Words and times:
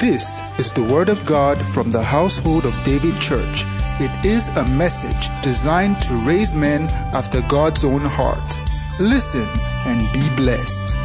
This 0.00 0.40
is 0.58 0.72
the 0.72 0.82
Word 0.82 1.10
of 1.10 1.26
God 1.26 1.58
from 1.58 1.90
the 1.90 2.02
household 2.02 2.64
of 2.64 2.72
David 2.84 3.20
Church. 3.20 3.64
It 4.00 4.24
is 4.24 4.48
a 4.48 4.66
message 4.68 5.28
designed 5.42 6.00
to 6.00 6.14
raise 6.26 6.54
men 6.54 6.88
after 7.12 7.42
God's 7.42 7.84
own 7.84 8.00
heart. 8.00 8.60
Listen 8.98 9.46
and 9.84 10.10
be 10.14 10.26
blessed. 10.36 10.96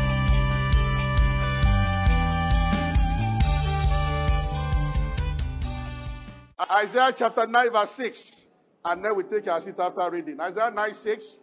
Isaiah 6.72 7.14
chapter 7.14 7.46
9, 7.46 7.72
verse 7.74 7.92
6. 7.92 8.48
And 8.86 9.04
then 9.04 9.14
we 9.14 9.24
take 9.24 9.46
our 9.50 9.60
seat 9.60 9.78
after 9.78 10.10
reading. 10.10 10.40
Isaiah 10.40 10.72
9, 10.72 10.94
6. 10.94 11.38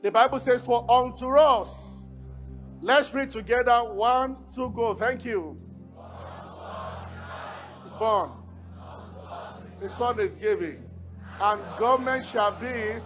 The 0.00 0.10
Bible 0.10 0.38
says, 0.38 0.62
For 0.62 0.90
unto 0.90 1.36
us, 1.36 1.98
let's 2.80 3.12
read 3.12 3.28
together. 3.28 3.80
One, 3.80 4.38
two, 4.54 4.70
go. 4.70 4.94
Thank 4.94 5.26
you. 5.26 5.60
Born. 7.98 8.30
The 9.80 9.88
Son 9.88 10.18
is 10.20 10.36
giving. 10.36 10.82
And 11.40 11.60
government 11.78 12.24
shall 12.24 12.52
be. 12.52 13.00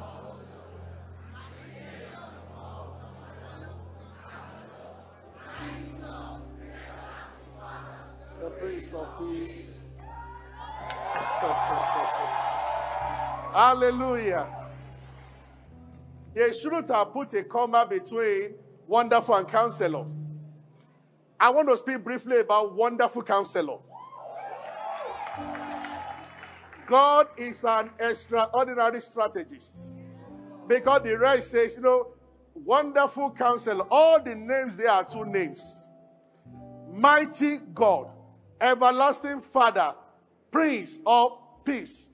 The 8.40 8.50
Prince 8.50 8.92
of 8.92 9.18
Peace. 9.18 9.78
Hallelujah. 13.52 14.46
They 16.34 16.52
shouldn't 16.52 16.88
have 16.88 17.12
put 17.12 17.34
a 17.34 17.42
comma 17.42 17.86
between 17.88 18.54
wonderful 18.86 19.34
and 19.34 19.48
counselor. 19.48 20.06
I 21.40 21.50
want 21.50 21.68
to 21.68 21.76
speak 21.76 22.04
briefly 22.04 22.38
about 22.38 22.74
wonderful 22.74 23.22
counselor. 23.22 23.78
God 26.86 27.28
is 27.36 27.64
an 27.64 27.90
extraordinary 28.00 29.00
strategist. 29.00 29.98
Because 30.66 31.02
the 31.02 31.18
rest 31.18 31.50
says, 31.50 31.76
you 31.76 31.82
know, 31.82 32.08
wonderful 32.54 33.30
counselor. 33.30 33.84
All 33.90 34.22
the 34.22 34.34
names 34.34 34.76
there 34.76 34.90
are 34.90 35.04
two 35.04 35.24
names 35.24 35.82
Mighty 36.90 37.58
God, 37.74 38.08
Everlasting 38.60 39.40
Father, 39.40 39.94
Prince 40.50 40.98
of 41.06 41.38
Peace. 41.64 42.08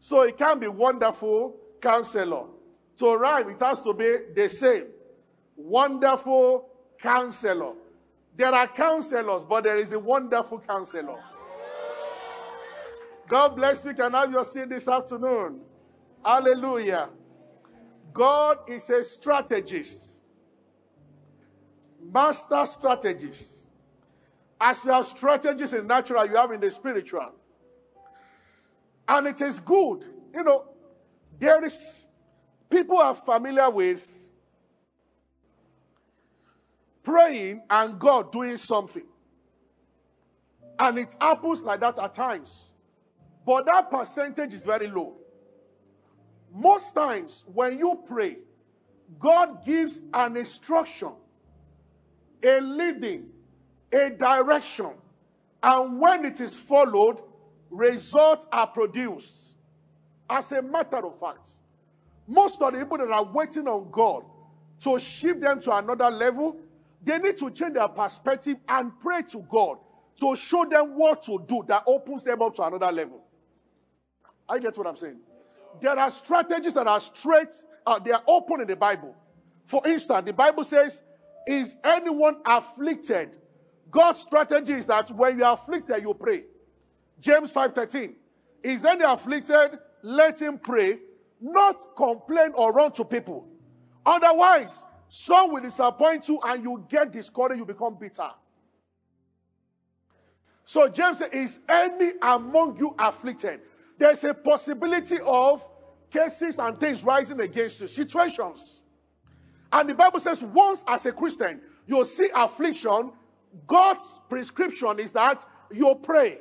So 0.00 0.22
it 0.22 0.36
can 0.36 0.58
be 0.58 0.68
wonderful 0.68 1.56
counselor. 1.80 2.46
To 2.96 3.16
rhyme, 3.16 3.50
it 3.50 3.60
has 3.60 3.82
to 3.82 3.94
be 3.94 4.18
the 4.34 4.48
same. 4.48 4.86
Wonderful 5.56 6.68
counselor. 6.98 7.72
There 8.36 8.54
are 8.54 8.66
counselors, 8.66 9.44
but 9.46 9.64
there 9.64 9.78
is 9.78 9.88
the 9.88 9.98
wonderful 9.98 10.58
counselor. 10.58 11.22
God 13.28 13.56
bless 13.56 13.84
you. 13.84 13.94
Can 13.94 14.12
have 14.12 14.30
your 14.30 14.44
seat 14.44 14.68
this 14.68 14.86
afternoon? 14.88 15.60
Hallelujah. 16.24 17.10
God 18.12 18.58
is 18.68 18.88
a 18.90 19.04
strategist, 19.04 20.20
master 22.12 22.64
strategist. 22.66 23.68
As 24.58 24.84
you 24.84 24.90
have 24.90 25.04
strategies 25.04 25.74
in 25.74 25.86
natural, 25.86 26.26
you 26.26 26.36
have 26.36 26.50
in 26.50 26.60
the 26.60 26.70
spiritual. 26.70 27.34
And 29.06 29.26
it 29.26 29.40
is 29.42 29.60
good. 29.60 30.06
You 30.34 30.42
know, 30.42 30.64
there 31.38 31.62
is 31.64 32.08
people 32.70 32.96
are 32.96 33.14
familiar 33.14 33.68
with 33.70 34.10
praying 37.02 37.62
and 37.68 37.98
God 37.98 38.32
doing 38.32 38.56
something. 38.56 39.06
And 40.78 40.98
it 40.98 41.14
happens 41.20 41.62
like 41.62 41.80
that 41.80 41.98
at 41.98 42.14
times. 42.14 42.72
But 43.46 43.66
that 43.66 43.90
percentage 43.92 44.52
is 44.52 44.64
very 44.64 44.88
low. 44.88 45.14
Most 46.52 46.96
times, 46.96 47.44
when 47.46 47.78
you 47.78 48.02
pray, 48.04 48.38
God 49.20 49.64
gives 49.64 50.00
an 50.12 50.36
instruction, 50.36 51.12
a 52.42 52.60
leading, 52.60 53.28
a 53.92 54.10
direction. 54.10 54.90
And 55.62 56.00
when 56.00 56.24
it 56.24 56.40
is 56.40 56.58
followed, 56.58 57.18
results 57.70 58.48
are 58.50 58.66
produced. 58.66 59.58
As 60.28 60.50
a 60.50 60.60
matter 60.60 61.06
of 61.06 61.18
fact, 61.20 61.48
most 62.26 62.60
of 62.60 62.72
the 62.72 62.80
people 62.80 62.98
that 62.98 63.10
are 63.10 63.24
waiting 63.24 63.68
on 63.68 63.88
God 63.92 64.24
to 64.80 64.98
shift 64.98 65.40
them 65.40 65.60
to 65.60 65.76
another 65.76 66.10
level, 66.10 66.56
they 67.00 67.18
need 67.18 67.38
to 67.38 67.50
change 67.52 67.74
their 67.74 67.86
perspective 67.86 68.56
and 68.68 68.98
pray 68.98 69.22
to 69.30 69.38
God 69.48 69.78
to 70.16 70.34
show 70.34 70.64
them 70.64 70.96
what 70.96 71.22
to 71.24 71.44
do 71.46 71.62
that 71.68 71.84
opens 71.86 72.24
them 72.24 72.42
up 72.42 72.56
to 72.56 72.62
another 72.62 72.90
level. 72.90 73.25
I 74.48 74.58
get 74.58 74.76
what 74.78 74.86
I'm 74.86 74.96
saying. 74.96 75.18
There 75.80 75.98
are 75.98 76.10
strategies 76.10 76.74
that 76.74 76.86
are 76.86 77.00
straight, 77.00 77.52
uh, 77.86 77.98
they 77.98 78.12
are 78.12 78.22
open 78.26 78.60
in 78.60 78.66
the 78.66 78.76
Bible. 78.76 79.14
For 79.64 79.86
instance, 79.86 80.24
the 80.26 80.32
Bible 80.32 80.64
says, 80.64 81.02
Is 81.46 81.76
anyone 81.84 82.36
afflicted? 82.44 83.36
God's 83.90 84.20
strategy 84.20 84.72
is 84.72 84.86
that 84.86 85.10
when 85.10 85.38
you 85.38 85.44
are 85.44 85.54
afflicted, 85.54 86.02
you 86.02 86.14
pray. 86.14 86.44
James 87.20 87.52
5:13. 87.52 88.14
Is 88.62 88.84
any 88.84 89.04
afflicted? 89.04 89.78
Let 90.02 90.40
him 90.40 90.58
pray, 90.58 90.98
not 91.40 91.96
complain 91.96 92.52
or 92.54 92.72
run 92.72 92.92
to 92.92 93.04
people. 93.04 93.48
Otherwise, 94.04 94.84
some 95.08 95.52
will 95.52 95.62
disappoint 95.62 96.28
you 96.28 96.40
and 96.44 96.62
you 96.62 96.84
get 96.88 97.12
discouraged, 97.12 97.58
you 97.58 97.64
become 97.64 97.96
bitter. 97.98 98.30
So 100.64 100.88
James 100.88 101.18
says, 101.18 101.30
Is 101.32 101.60
any 101.68 102.12
among 102.20 102.76
you 102.78 102.94
afflicted? 102.98 103.60
There's 103.98 104.24
a 104.24 104.34
possibility 104.34 105.18
of 105.24 105.66
cases 106.10 106.58
and 106.58 106.78
things 106.78 107.04
rising 107.04 107.40
against 107.40 107.80
you, 107.80 107.88
situations. 107.88 108.82
And 109.72 109.88
the 109.88 109.94
Bible 109.94 110.20
says, 110.20 110.42
once 110.42 110.84
as 110.86 111.06
a 111.06 111.12
Christian, 111.12 111.60
you'll 111.86 112.04
see 112.04 112.28
affliction, 112.34 113.12
God's 113.66 114.20
prescription 114.28 114.98
is 114.98 115.12
that 115.12 115.44
you 115.72 115.94
pray. 116.02 116.38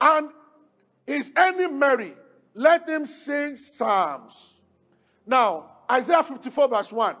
And 0.00 0.30
is 1.06 1.32
any 1.36 1.66
merry? 1.66 2.14
Let 2.54 2.88
him 2.88 3.04
sing 3.04 3.56
psalms. 3.56 4.60
Now, 5.26 5.70
Isaiah 5.90 6.22
54, 6.22 6.68
verse 6.68 6.92
1. 6.92 7.16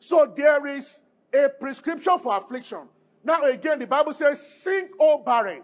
So 0.00 0.32
there 0.34 0.66
is 0.66 1.02
a 1.34 1.48
prescription 1.48 2.18
for 2.18 2.36
affliction. 2.36 2.88
Now, 3.24 3.42
again, 3.44 3.78
the 3.78 3.86
Bible 3.86 4.12
says, 4.12 4.40
Sing, 4.40 4.88
O 5.00 5.22
barren. 5.24 5.62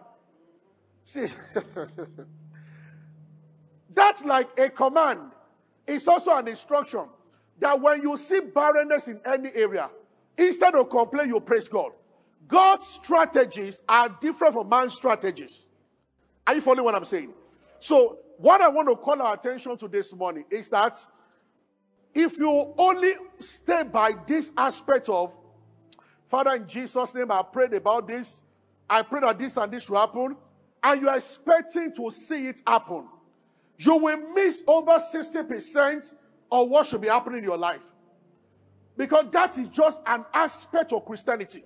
See, 1.04 1.28
that's 3.94 4.24
like 4.24 4.58
a 4.58 4.70
command. 4.70 5.20
It's 5.86 6.08
also 6.08 6.34
an 6.36 6.48
instruction 6.48 7.04
that 7.58 7.80
when 7.80 8.02
you 8.02 8.16
see 8.16 8.40
barrenness 8.40 9.08
in 9.08 9.20
any 9.26 9.50
area, 9.54 9.90
instead 10.36 10.74
of 10.74 10.88
complain, 10.88 11.28
you 11.28 11.40
praise 11.40 11.68
God. 11.68 11.92
God's 12.48 12.86
strategies 12.86 13.82
are 13.88 14.08
different 14.08 14.54
from 14.54 14.68
man's 14.68 14.94
strategies. 14.94 15.66
Are 16.46 16.54
you 16.54 16.60
following 16.60 16.84
what 16.84 16.94
I'm 16.94 17.04
saying? 17.04 17.32
So, 17.80 18.18
what 18.38 18.60
I 18.60 18.68
want 18.68 18.88
to 18.88 18.96
call 18.96 19.20
our 19.22 19.34
attention 19.34 19.76
to 19.76 19.88
this 19.88 20.12
morning 20.14 20.44
is 20.50 20.68
that 20.70 20.98
if 22.14 22.36
you 22.38 22.74
only 22.76 23.12
stay 23.38 23.82
by 23.82 24.12
this 24.26 24.52
aspect 24.56 25.08
of, 25.08 25.34
Father, 26.26 26.54
in 26.54 26.66
Jesus' 26.66 27.14
name, 27.14 27.30
I 27.30 27.42
prayed 27.42 27.74
about 27.74 28.08
this, 28.08 28.42
I 28.88 29.02
pray 29.02 29.20
that 29.20 29.38
this 29.38 29.56
and 29.56 29.72
this 29.72 29.88
will 29.88 29.98
happen, 29.98 30.36
and 30.84 31.00
you're 31.00 31.16
expecting 31.16 31.92
to 31.94 32.10
see 32.10 32.46
it 32.46 32.62
happen, 32.66 33.08
you 33.78 33.96
will 33.96 34.34
miss 34.34 34.62
over 34.66 34.92
60% 34.92 36.14
of 36.52 36.68
what 36.68 36.86
should 36.86 37.00
be 37.00 37.08
happening 37.08 37.38
in 37.38 37.44
your 37.44 37.56
life. 37.56 37.82
Because 38.96 39.24
that 39.32 39.58
is 39.58 39.68
just 39.70 40.00
an 40.06 40.24
aspect 40.32 40.92
of 40.92 41.04
Christianity. 41.04 41.64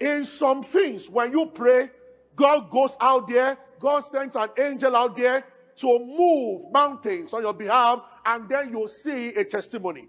In 0.00 0.24
some 0.24 0.64
things, 0.64 1.08
when 1.08 1.32
you 1.32 1.46
pray, 1.46 1.90
God 2.34 2.68
goes 2.68 2.96
out 3.00 3.28
there, 3.28 3.56
God 3.78 4.00
sends 4.00 4.34
an 4.36 4.48
angel 4.58 4.96
out 4.96 5.16
there 5.16 5.44
to 5.76 5.98
move 5.98 6.64
mountains 6.72 7.32
on 7.32 7.42
your 7.42 7.54
behalf, 7.54 8.02
and 8.26 8.48
then 8.48 8.70
you'll 8.70 8.88
see 8.88 9.28
a 9.34 9.44
testimony. 9.44 10.08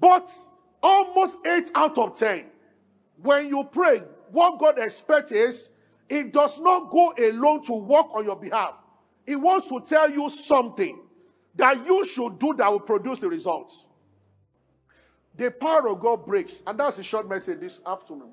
But 0.00 0.30
almost 0.82 1.38
8 1.44 1.72
out 1.74 1.98
of 1.98 2.16
10, 2.16 2.44
when 3.20 3.48
you 3.48 3.64
pray, 3.64 4.02
what 4.30 4.58
God 4.58 4.78
expects 4.78 5.32
is 5.32 5.70
it 6.12 6.30
does 6.30 6.60
not 6.60 6.90
go 6.90 7.14
alone 7.18 7.62
to 7.62 7.72
work 7.72 8.06
on 8.12 8.26
your 8.26 8.36
behalf. 8.36 8.74
It 9.26 9.36
wants 9.36 9.66
to 9.68 9.80
tell 9.80 10.10
you 10.10 10.28
something 10.28 11.00
that 11.54 11.86
you 11.86 12.04
should 12.04 12.38
do 12.38 12.52
that 12.58 12.70
will 12.70 12.80
produce 12.80 13.20
the 13.20 13.28
results. 13.28 13.86
The 15.34 15.50
power 15.50 15.88
of 15.88 16.00
God 16.00 16.26
breaks, 16.26 16.62
and 16.66 16.78
that's 16.78 16.98
a 16.98 17.02
short 17.02 17.26
message 17.26 17.60
this 17.60 17.80
afternoon. 17.86 18.32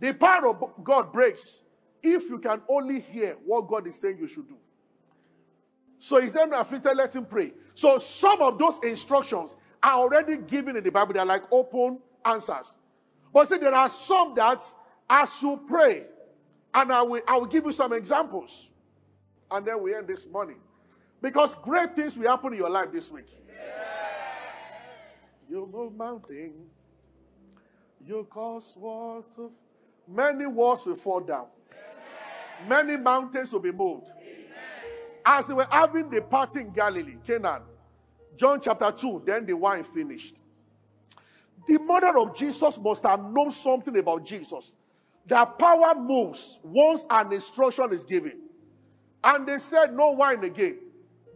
The 0.00 0.12
power 0.12 0.48
of 0.48 0.62
God 0.84 1.14
breaks 1.14 1.62
if 2.02 2.28
you 2.28 2.38
can 2.38 2.60
only 2.68 3.00
hear 3.00 3.38
what 3.46 3.68
God 3.68 3.86
is 3.86 3.98
saying 3.98 4.18
you 4.18 4.28
should 4.28 4.46
do. 4.46 4.58
So 5.98 6.18
is 6.18 6.34
then 6.34 6.52
afflicted, 6.52 6.94
let 6.94 7.16
him 7.16 7.24
pray. 7.24 7.54
So 7.74 7.98
some 7.98 8.42
of 8.42 8.58
those 8.58 8.78
instructions 8.82 9.56
are 9.82 9.94
already 9.94 10.36
given 10.36 10.76
in 10.76 10.84
the 10.84 10.90
Bible. 10.90 11.14
They're 11.14 11.24
like 11.24 11.50
open 11.50 12.00
answers. 12.22 12.74
But 13.32 13.48
see, 13.48 13.56
there 13.56 13.74
are 13.74 13.88
some 13.88 14.34
that 14.34 14.62
As 15.08 15.42
you 15.42 15.60
pray, 15.68 16.06
and 16.74 16.92
I 16.92 17.02
will, 17.02 17.22
I 17.26 17.36
will 17.36 17.46
give 17.46 17.64
you 17.64 17.72
some 17.72 17.92
examples, 17.92 18.68
and 19.50 19.64
then 19.64 19.80
we 19.80 19.94
end 19.94 20.08
this 20.08 20.26
morning. 20.26 20.56
Because 21.22 21.54
great 21.54 21.96
things 21.96 22.16
will 22.18 22.28
happen 22.28 22.52
in 22.52 22.58
your 22.58 22.68
life 22.68 22.92
this 22.92 23.10
week. 23.10 23.28
You 25.48 25.68
move 25.72 25.94
mountain. 25.96 26.52
You 28.04 28.26
cause 28.28 28.74
walls 28.76 29.32
of 29.38 29.50
many 30.06 30.46
walls 30.46 30.84
will 30.84 30.96
fall 30.96 31.20
down. 31.20 31.46
Many 32.68 32.96
mountains 32.96 33.52
will 33.52 33.60
be 33.60 33.72
moved. 33.72 34.12
As 35.24 35.46
they 35.46 35.54
were 35.54 35.66
having 35.70 36.10
the 36.10 36.20
party 36.20 36.60
in 36.60 36.70
Galilee, 36.70 37.16
Canaan, 37.26 37.62
John 38.36 38.60
chapter 38.60 38.90
2, 38.92 39.22
then 39.24 39.46
the 39.46 39.54
wine 39.54 39.84
finished. 39.84 40.34
The 41.66 41.78
mother 41.78 42.18
of 42.18 42.34
Jesus 42.34 42.78
must 42.78 43.04
have 43.04 43.24
known 43.24 43.50
something 43.50 43.96
about 43.96 44.26
Jesus. 44.26 44.74
That 45.26 45.58
power 45.58 45.94
moves 45.94 46.60
once 46.62 47.06
an 47.10 47.32
instruction 47.32 47.92
is 47.92 48.04
given. 48.04 48.40
And 49.22 49.46
they 49.48 49.58
said, 49.58 49.94
No 49.94 50.10
wine 50.10 50.44
again. 50.44 50.78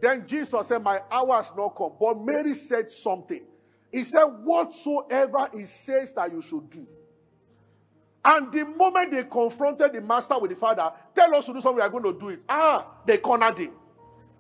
Then 0.01 0.27
Jesus 0.27 0.69
said, 0.69 0.83
My 0.83 1.03
hour 1.11 1.37
has 1.37 1.53
not 1.57 1.71
come. 1.71 1.93
But 1.99 2.21
Mary 2.21 2.55
said 2.55 2.91
something. 2.91 3.43
He 3.91 4.05
said, 4.05 4.25
Whatsoever 4.25 5.49
he 5.55 5.65
says 5.65 6.13
that 6.13 6.31
you 6.33 6.43
should 6.43 6.69
do. 6.71 6.87
And 8.25 8.53
the 8.53 8.65
moment 8.65 9.13
they 9.13 9.25
confronted 9.25 9.95
the 9.95 10.03
master 10.03 10.39
with 10.39 10.51
the 10.51 10.57
father, 10.57 10.93
tell 11.15 11.35
us 11.35 11.47
to 11.47 11.55
do 11.55 11.61
something, 11.61 11.77
we 11.77 11.83
are 11.83 11.89
going 11.89 12.05
to 12.05 12.13
do 12.13 12.29
it. 12.29 12.45
Ah, 12.49 12.87
they 13.07 13.17
cornered 13.17 13.57
him. 13.57 13.73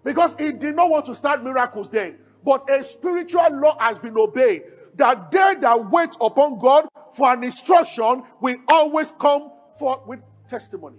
Because 0.04 0.36
he 0.38 0.52
did 0.52 0.76
not 0.76 0.90
want 0.90 1.06
to 1.06 1.14
start 1.14 1.42
miracles 1.42 1.88
then. 1.88 2.18
But 2.44 2.68
a 2.70 2.82
spiritual 2.82 3.48
law 3.52 3.76
has 3.80 3.98
been 3.98 4.16
obeyed 4.18 4.64
that 4.98 5.30
they 5.30 5.54
that 5.60 5.90
wait 5.90 6.10
upon 6.20 6.58
God 6.58 6.86
for 7.12 7.32
an 7.32 7.42
instruction 7.44 8.22
will 8.40 8.56
always 8.68 9.12
come 9.18 9.50
forth 9.78 10.00
with 10.06 10.20
testimony. 10.48 10.98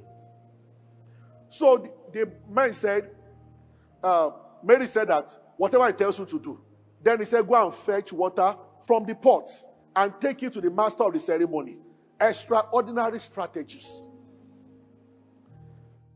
So 1.50 1.78
the, 1.78 2.26
the 2.26 2.32
man 2.50 2.74
said, 2.74 3.12
uh, 4.04 4.32
Mary 4.64 4.88
said 4.88 5.10
that 5.10 5.30
whatever 5.58 5.86
he 5.88 5.94
tells 5.94 6.18
you 6.18 6.26
to 6.26 6.40
do. 6.40 6.60
Then 7.04 7.20
he 7.20 7.26
said, 7.26 7.48
Go 7.48 7.66
and 7.66 7.74
fetch 7.74 8.12
water 8.14 8.56
from 8.86 9.06
the 9.06 9.16
pots 9.16 9.66
and 9.96 10.14
take 10.20 10.42
it 10.44 10.54
to 10.54 10.62
the 10.62 10.70
master 10.70 11.04
of 11.04 11.14
the 11.14 11.20
ceremony. 11.20 11.78
Extraordinary 12.20 13.20
strategies. 13.20 14.06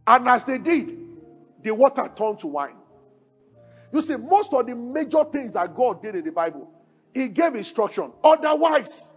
And 0.05 0.27
as 0.27 0.45
they 0.45 0.57
did, 0.57 0.97
the 1.61 1.73
water 1.73 2.09
turned 2.15 2.39
to 2.39 2.47
wine. 2.47 2.75
You 3.91 4.01
see, 4.01 4.17
most 4.17 4.53
of 4.53 4.65
the 4.65 4.75
major 4.75 5.23
things 5.25 5.53
that 5.53 5.73
God 5.73 6.01
did 6.01 6.15
in 6.15 6.25
the 6.25 6.31
Bible, 6.31 6.69
He 7.13 7.27
gave 7.27 7.55
instruction. 7.55 8.11
Otherwise, 8.23 9.11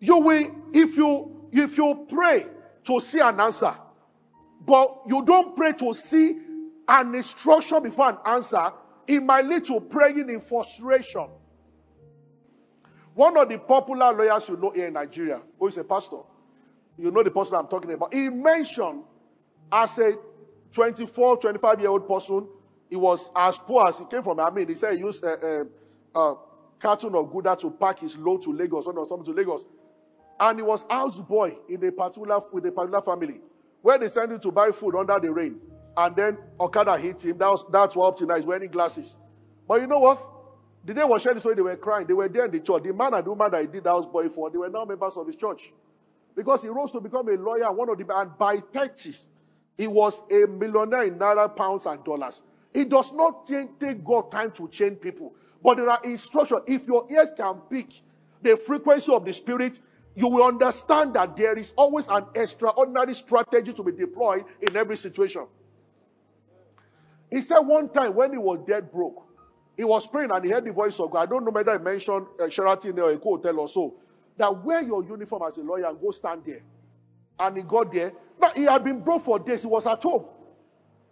you 0.00 0.16
will, 0.18 0.54
if 0.72 0.96
you 0.96 1.48
if 1.52 1.76
you 1.76 2.06
pray 2.08 2.46
to 2.84 3.00
see 3.00 3.20
an 3.20 3.40
answer, 3.40 3.74
but 4.64 5.02
you 5.06 5.24
don't 5.24 5.56
pray 5.56 5.72
to 5.72 5.94
see 5.94 6.38
an 6.88 7.14
instruction 7.14 7.82
before 7.82 8.10
an 8.10 8.18
answer, 8.26 8.70
it 9.06 9.22
might 9.22 9.44
lead 9.44 9.64
to 9.66 9.80
praying 9.80 10.28
in 10.28 10.40
frustration. 10.40 11.26
One 13.14 13.36
of 13.38 13.48
the 13.48 13.58
popular 13.58 14.12
lawyers 14.12 14.48
you 14.48 14.56
know 14.56 14.70
here 14.70 14.88
in 14.88 14.92
Nigeria, 14.92 15.40
who 15.58 15.68
is 15.68 15.78
a 15.78 15.84
pastor, 15.84 16.18
you 16.98 17.10
know 17.10 17.22
the 17.22 17.30
person 17.30 17.56
I'm 17.56 17.66
talking 17.66 17.92
about, 17.92 18.12
he 18.12 18.28
mentioned 18.28 19.02
as 19.72 19.98
a 19.98 20.16
24, 20.72 21.38
25 21.38 21.80
year 21.80 21.88
old 21.90 22.06
person, 22.06 22.46
he 22.90 22.96
was 22.96 23.30
as 23.34 23.58
poor 23.58 23.88
as 23.88 23.98
he 23.98 24.04
came 24.04 24.22
from. 24.22 24.38
I 24.38 24.50
mean, 24.50 24.68
he 24.68 24.74
said 24.74 24.94
he 24.94 25.00
used 25.00 25.24
a, 25.24 25.66
a, 26.14 26.20
a 26.20 26.36
carton 26.78 27.14
of 27.14 27.30
Gouda 27.32 27.56
to 27.56 27.70
pack 27.70 28.00
his 28.00 28.16
load 28.16 28.42
to 28.42 28.52
Lagos, 28.52 28.86
or 28.86 29.06
something 29.06 29.24
to 29.24 29.32
Lagos. 29.32 29.64
And 30.38 30.58
he 30.58 30.62
was 30.62 30.84
houseboy 30.84 31.56
in 31.68 31.84
a 31.84 31.92
particular, 31.92 32.40
with 32.52 32.66
a 32.66 32.72
particular 32.72 33.02
family, 33.02 33.40
where 33.82 33.98
they 33.98 34.08
sent 34.08 34.32
him 34.32 34.40
to 34.40 34.52
buy 34.52 34.70
food 34.70 34.94
under 34.94 35.18
the 35.18 35.32
rain 35.32 35.60
and 35.96 36.14
then 36.14 36.38
Okada 36.60 36.98
hit 36.98 37.24
him. 37.24 37.38
That 37.38 37.50
was, 37.50 37.64
that's 37.70 37.96
what 37.96 38.08
up 38.08 38.16
to. 38.18 38.34
He's 38.34 38.44
wearing 38.44 38.70
glasses. 38.70 39.16
But 39.66 39.80
you 39.80 39.86
know 39.86 39.98
what? 39.98 40.20
The 40.84 40.94
day 40.94 41.04
was 41.04 41.22
sharing 41.22 41.36
the 41.36 41.40
story, 41.40 41.56
they 41.56 41.62
were 41.62 41.76
crying. 41.76 42.06
They 42.06 42.12
were 42.12 42.28
there 42.28 42.44
in 42.44 42.50
the 42.52 42.60
church. 42.60 42.84
The 42.84 42.92
man 42.92 43.14
and 43.14 43.24
the 43.24 43.30
woman 43.30 43.50
that 43.50 43.62
he 43.62 43.66
did 43.66 43.84
houseboy 43.84 44.30
for, 44.30 44.50
they 44.50 44.58
were 44.58 44.68
now 44.68 44.84
members 44.84 45.16
of 45.16 45.26
his 45.26 45.36
church. 45.36 45.72
Because 46.36 46.62
he 46.62 46.68
rose 46.68 46.92
to 46.92 47.00
become 47.00 47.28
a 47.28 47.32
lawyer, 47.32 47.72
one 47.72 47.88
of 47.88 47.98
the 47.98 48.14
and 48.14 48.36
by 48.36 48.58
30, 48.58 49.14
he 49.78 49.86
was 49.86 50.22
a 50.30 50.46
millionaire 50.46 51.04
in 51.04 51.18
naira, 51.18 51.54
pounds, 51.56 51.86
and 51.86 52.04
dollars. 52.04 52.42
It 52.72 52.88
does 52.88 53.12
not 53.12 53.46
take 53.46 54.04
God 54.04 54.30
time 54.30 54.52
to 54.52 54.68
change 54.68 55.00
people. 55.00 55.34
But 55.62 55.78
there 55.78 55.90
are 55.90 56.00
instructions. 56.04 56.60
If 56.66 56.86
your 56.86 57.06
ears 57.10 57.32
can 57.36 57.60
pick 57.70 58.02
the 58.42 58.56
frequency 58.56 59.12
of 59.12 59.24
the 59.24 59.32
spirit, 59.32 59.80
you 60.14 60.28
will 60.28 60.44
understand 60.44 61.14
that 61.14 61.36
there 61.36 61.58
is 61.58 61.74
always 61.76 62.08
an 62.08 62.24
extraordinary 62.34 63.14
strategy 63.14 63.72
to 63.72 63.82
be 63.82 63.92
deployed 63.92 64.44
in 64.60 64.76
every 64.76 64.96
situation. 64.96 65.46
He 67.30 67.40
said 67.40 67.58
one 67.60 67.88
time 67.88 68.14
when 68.14 68.32
he 68.32 68.38
was 68.38 68.60
dead 68.66 68.90
broke, 68.90 69.26
he 69.76 69.84
was 69.84 70.06
praying 70.06 70.30
and 70.30 70.44
he 70.44 70.50
heard 70.50 70.64
the 70.64 70.72
voice 70.72 70.98
of 71.00 71.10
God. 71.10 71.20
I 71.20 71.26
don't 71.26 71.44
know 71.44 71.50
whether 71.50 71.72
I 71.72 71.78
mentioned 71.78 72.26
uh, 72.40 72.48
Sheraton 72.48 72.98
or 72.98 73.10
a 73.10 73.18
hotel 73.18 73.60
or 73.60 73.68
so. 73.68 73.94
That 74.38 74.64
wear 74.64 74.82
your 74.82 75.04
uniform 75.04 75.42
as 75.46 75.58
a 75.58 75.62
lawyer 75.62 75.86
and 75.86 76.00
go 76.00 76.10
stand 76.10 76.42
there. 76.46 76.62
And 77.38 77.56
he 77.58 77.62
got 77.62 77.92
there. 77.92 78.12
Now, 78.40 78.52
he 78.54 78.62
had 78.62 78.84
been 78.84 79.00
broke 79.00 79.22
for 79.22 79.38
days. 79.38 79.62
He 79.62 79.68
was 79.68 79.86
at 79.86 80.02
home. 80.02 80.24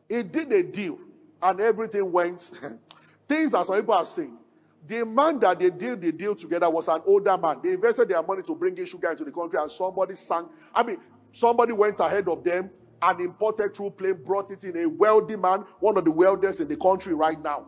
He 0.09 0.23
did 0.23 0.51
a 0.53 0.63
deal 0.63 0.99
and 1.43 1.61
everything 1.61 2.11
went. 2.11 2.51
Things 3.29 3.53
that 3.53 3.67
some 3.67 3.77
people 3.77 3.97
have 3.97 4.09
seen. 4.09 4.39
The 4.87 5.05
man 5.05 5.39
that 5.41 5.59
they 5.59 5.71
did 5.71 6.01
the 6.01 6.13
deal 6.13 6.35
together 6.35 6.69
was 6.69 6.89
an 6.89 7.01
older 7.07 7.39
man. 7.39 7.61
They 7.63 7.73
invested 7.73 8.09
their 8.09 8.23
money 8.23 8.43
to 8.43 8.55
bring 8.55 8.77
in 8.77 8.85
sugar 8.85 9.11
into 9.11 9.25
the 9.25 9.33
country 9.33 9.59
and 9.59 9.71
somebody 9.71 10.15
sang. 10.15 10.49
I 10.75 10.83
mean, 10.83 10.99
somebody 11.33 11.73
went 11.73 12.01
ahead 12.01 12.29
of 12.29 12.45
them 12.45 12.71
and 13.01 13.21
imported 13.21 13.75
through 13.75 13.91
plane, 13.91 14.19
brought 14.25 14.51
it 14.51 14.65
in. 14.65 14.77
A 14.77 14.87
wealthy 14.87 15.37
man, 15.37 15.65
one 15.81 15.97
of 15.97 16.05
the 16.05 16.11
wealthiest 16.11 16.61
in 16.61 16.69
the 16.69 16.77
country 16.77 17.15
right 17.15 17.41
now. 17.41 17.67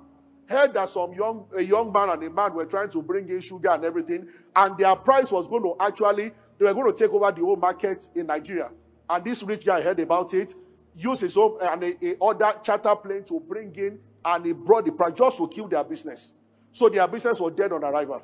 Heard 0.49 0.75
that 0.75 0.89
some 0.89 1.13
young, 1.15 1.47
a 1.57 1.63
young 1.63 1.91
man 1.91 2.11
and 2.11 2.23
a 2.23 2.31
man 2.31 2.55
were 2.55 2.67
trying 2.67 2.91
to 2.91 3.03
bring 3.03 3.29
in 3.29 3.41
sugar 3.41 3.71
and 3.71 3.85
everything, 3.85 4.29
and 4.55 4.79
their 4.79 4.95
price 4.95 5.31
was 5.31 5.49
going 5.49 5.63
to 5.63 5.75
actually, 5.81 6.33
they 6.59 6.65
were 6.65 6.75
going 6.75 6.93
to 6.93 6.97
take 6.97 7.13
over 7.13 7.33
the 7.33 7.41
whole 7.41 7.57
market 7.57 8.09
in 8.15 8.27
Nigeria. 8.27 8.71
And 9.09 9.25
this 9.25 9.43
rich 9.43 9.65
guy 9.65 9.81
heard 9.81 9.99
about 10.01 10.35
it, 10.35 10.55
used 10.95 11.23
his 11.23 11.37
own 11.37 11.59
and 11.61 11.83
a, 11.83 12.25
a 12.25 12.55
charter 12.63 12.95
plane 12.97 13.25
to 13.25 13.41
bring 13.41 13.75
in, 13.75 13.99
and 14.27 14.45
he 14.45 14.53
brought 14.53 14.85
the 14.85 14.93
price 14.93 15.13
just 15.17 15.39
to 15.39 15.47
kill 15.47 15.69
their 15.69 15.85
business. 15.85 16.33
So 16.73 16.89
their 16.89 17.07
business 17.07 17.39
was 17.39 17.53
dead 17.55 17.73
on 17.73 17.85
arrival. 17.85 18.23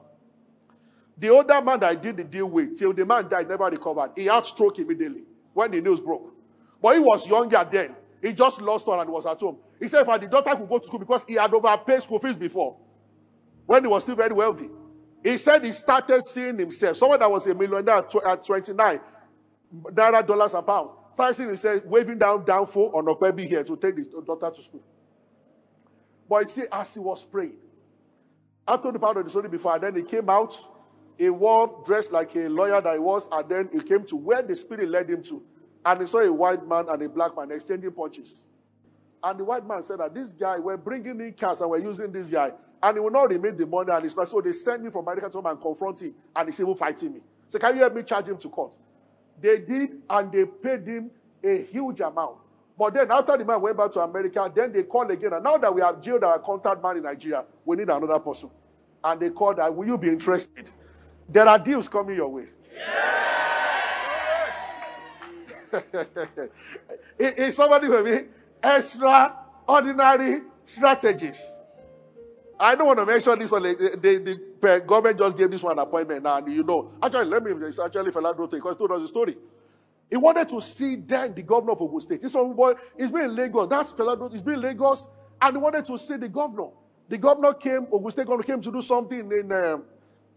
The 1.17 1.31
older 1.31 1.63
man 1.63 1.79
that 1.81 1.91
I 1.91 1.95
did 1.95 2.17
the 2.17 2.25
deal 2.25 2.47
with, 2.47 2.77
till 2.77 2.93
the 2.93 3.07
man 3.07 3.29
died, 3.29 3.49
never 3.49 3.67
recovered. 3.67 4.11
He 4.17 4.25
had 4.25 4.45
stroke 4.45 4.79
immediately 4.81 5.25
when 5.55 5.71
the 5.71 5.81
news 5.81 6.01
broke. 6.01 6.35
But 6.83 6.97
he 6.97 7.01
was 7.01 7.27
younger 7.27 7.67
then. 7.71 7.95
He 8.21 8.33
just 8.33 8.61
lost 8.61 8.89
all 8.89 9.01
and 9.01 9.09
was 9.11 9.27
at 9.27 9.39
home. 9.41 9.59
He 9.79 9.87
said, 9.87 10.07
if 10.07 10.21
the 10.21 10.27
daughter 10.27 10.57
could 10.57 10.69
go 10.69 10.79
to 10.79 10.85
school 10.85 10.99
because 10.99 11.25
he 11.27 11.35
had 11.35 11.55
overpaid 11.55 12.03
school 12.03 12.19
fees 12.19 12.37
before 12.37 12.77
when 13.67 13.85
he 13.85 13.89
was 13.89 14.03
still 14.03 14.17
very 14.17 14.35
wealthy. 14.35 14.71
He 15.23 15.37
said 15.37 15.65
he 15.65 15.71
started 15.71 16.25
seeing 16.25 16.59
himself, 16.59 16.97
someone 16.97 17.21
that 17.21 17.31
was 17.31 17.47
a 17.47 17.55
millionaire 17.55 18.05
at 18.27 18.45
29 18.45 19.01
naira 19.93 20.27
dollars 20.27 20.55
and 20.55 20.67
pounds, 20.67 20.93
started 21.13 21.35
seeing 21.35 21.49
himself 21.49 21.85
waving 21.85 22.19
down 22.19 22.45
downfall 22.45 22.91
on 22.95 23.07
a 23.07 23.15
baby 23.15 23.47
here 23.47 23.63
to 23.63 23.77
take 23.77 23.97
his 23.97 24.09
daughter 24.09 24.51
to 24.51 24.63
school. 24.63 24.83
But 26.33 26.45
you 26.45 26.49
see, 26.49 26.63
as 26.73 26.95
he 26.95 26.99
was 27.01 27.23
praying, 27.25 27.59
told 28.67 28.95
the 28.95 28.99
part 28.99 29.19
of 29.19 29.25
the 29.25 29.29
story 29.29 29.51
before, 29.51 29.75
and 29.75 29.83
then 29.83 29.97
he 29.97 30.03
came 30.03 30.31
out, 30.31 30.57
he 31.19 31.29
wore 31.29 31.83
dressed 31.85 32.11
like 32.11 32.35
a 32.37 32.49
lawyer 32.49 32.81
that 32.81 32.95
he 32.95 32.99
was, 32.99 33.29
and 33.31 33.47
then 33.51 33.69
he 33.71 33.81
came 33.81 34.07
to 34.07 34.17
where 34.17 34.41
the 34.41 34.57
spirit 34.57 34.89
led 34.89 35.11
him 35.11 35.23
to. 35.25 35.43
And 35.85 36.01
he 36.01 36.07
saw 36.07 36.21
a 36.21 36.33
white 36.33 36.67
man 36.67 36.87
and 36.89 37.03
a 37.03 37.07
black 37.11 37.37
man 37.37 37.51
exchanging 37.51 37.93
punches. 37.93 38.45
And 39.23 39.41
the 39.41 39.45
white 39.45 39.69
man 39.69 39.83
said 39.83 40.01
that 40.01 40.15
this 40.15 40.33
guy, 40.33 40.59
we're 40.59 40.79
bringing 40.79 41.21
in 41.21 41.35
cars 41.35 41.61
and 41.61 41.69
we're 41.69 41.81
using 41.81 42.11
this 42.11 42.31
guy. 42.31 42.53
And 42.83 42.97
he 42.97 43.01
will 43.01 43.11
not 43.11 43.29
remit 43.29 43.59
the 43.59 43.67
money 43.67 43.93
and. 43.93 44.11
So 44.11 44.41
they 44.41 44.53
sent 44.53 44.83
me 44.83 44.91
from 44.91 45.03
America 45.03 45.29
to 45.29 45.33
come 45.33 45.45
and 45.45 45.61
confront 45.61 46.01
him. 46.01 46.15
And 46.35 46.49
he's 46.49 46.59
even 46.59 46.75
fighting 46.77 47.13
me. 47.13 47.21
So 47.51 47.59
can 47.59 47.75
you 47.75 47.83
help 47.83 47.95
me 47.95 48.05
charge 48.05 48.29
him 48.29 48.39
to 48.39 48.49
court? 48.49 48.79
They 49.39 49.59
did, 49.59 50.01
and 50.09 50.33
they 50.33 50.47
paid 50.47 50.87
him 50.87 51.11
a 51.45 51.63
huge 51.65 52.01
amount. 52.01 52.39
But 52.83 52.95
then 52.95 53.13
after 53.13 53.37
the 53.37 53.45
man 53.45 53.61
went 53.61 53.77
back 53.77 53.93
to 53.93 54.01
America, 54.01 54.51
then 54.53 54.73
they 54.73 54.83
called 54.83 55.09
again. 55.13 55.35
And 55.35 55.45
now 55.45 55.57
that 55.57 55.73
we 55.73 55.81
have 55.83 56.03
jailed 56.03 56.25
our 56.25 56.41
contact 56.41 56.83
man 56.83 56.97
in 56.97 57.05
Nigeria, 57.05 57.45
we 57.65 57.77
need 57.77 57.89
another 57.89 58.19
person. 58.19 58.51
And 59.05 59.21
they 59.21 59.31
called 59.31 59.59
that, 59.59 59.73
will 59.73 59.87
you 59.87 59.97
be 59.97 60.09
interested? 60.09 60.69
There 61.29 61.47
are 61.47 61.61
deals 61.61 61.89
coming 61.89 62.17
your 62.17 62.27
way. 62.27 62.47
Yeah. 65.73 65.79
is 67.21 67.55
somebody 67.55 67.87
with 67.87 68.05
me? 68.05 68.23
Extraordinary 68.65 70.41
strategies. 70.65 71.41
I 72.59 72.75
don't 72.75 72.89
want 72.89 72.99
to 72.99 73.07
mention 73.07 73.39
this 73.39 73.53
one. 73.53 73.63
The, 73.63 73.97
the, 74.03 74.41
the, 74.61 74.81
government 74.81 75.21
just 75.21 75.37
gave 75.37 75.53
this 75.53 75.63
one 75.63 75.79
appointment 75.79 76.25
now, 76.25 76.39
and 76.39 76.53
you 76.53 76.65
know. 76.65 76.91
Actually, 77.01 77.27
let 77.27 77.45
me. 77.45 77.53
It's 77.65 77.79
actually 77.79 78.11
Durote 78.11 78.51
because 78.51 78.75
he 78.75 78.79
told 78.79 78.91
us 78.91 79.03
the 79.03 79.09
story. 79.09 79.37
He 80.13 80.19
wanted 80.19 80.47
to 80.51 80.61
see 80.61 80.97
then 80.97 81.33
the 81.33 81.43
governor 81.43 81.73
of 81.73 81.81
Ogun 81.81 81.99
State. 81.99 82.21
This 82.21 82.35
one 82.35 82.53
boy, 82.53 82.75
he's 82.99 83.11
been 83.11 83.23
in 83.23 83.35
Lagos. 83.35 83.67
That's 83.71 83.95
Durote. 83.95 84.31
He's 84.31 84.43
been 84.43 84.57
in 84.57 84.61
Lagos, 84.61 85.09
and 85.41 85.57
he 85.57 85.59
wanted 85.59 85.87
to 85.87 85.97
see 85.97 86.19
the 86.19 86.29
governor. 86.29 86.69
The 87.09 87.17
governor 87.17 87.55
came. 87.55 87.87
Ogun 87.91 88.11
State 88.11 88.27
governor 88.27 88.43
came 88.45 88.61
to 88.61 88.71
do 88.71 88.83
something 88.83 89.33
in 89.33 89.51
um, 89.51 89.85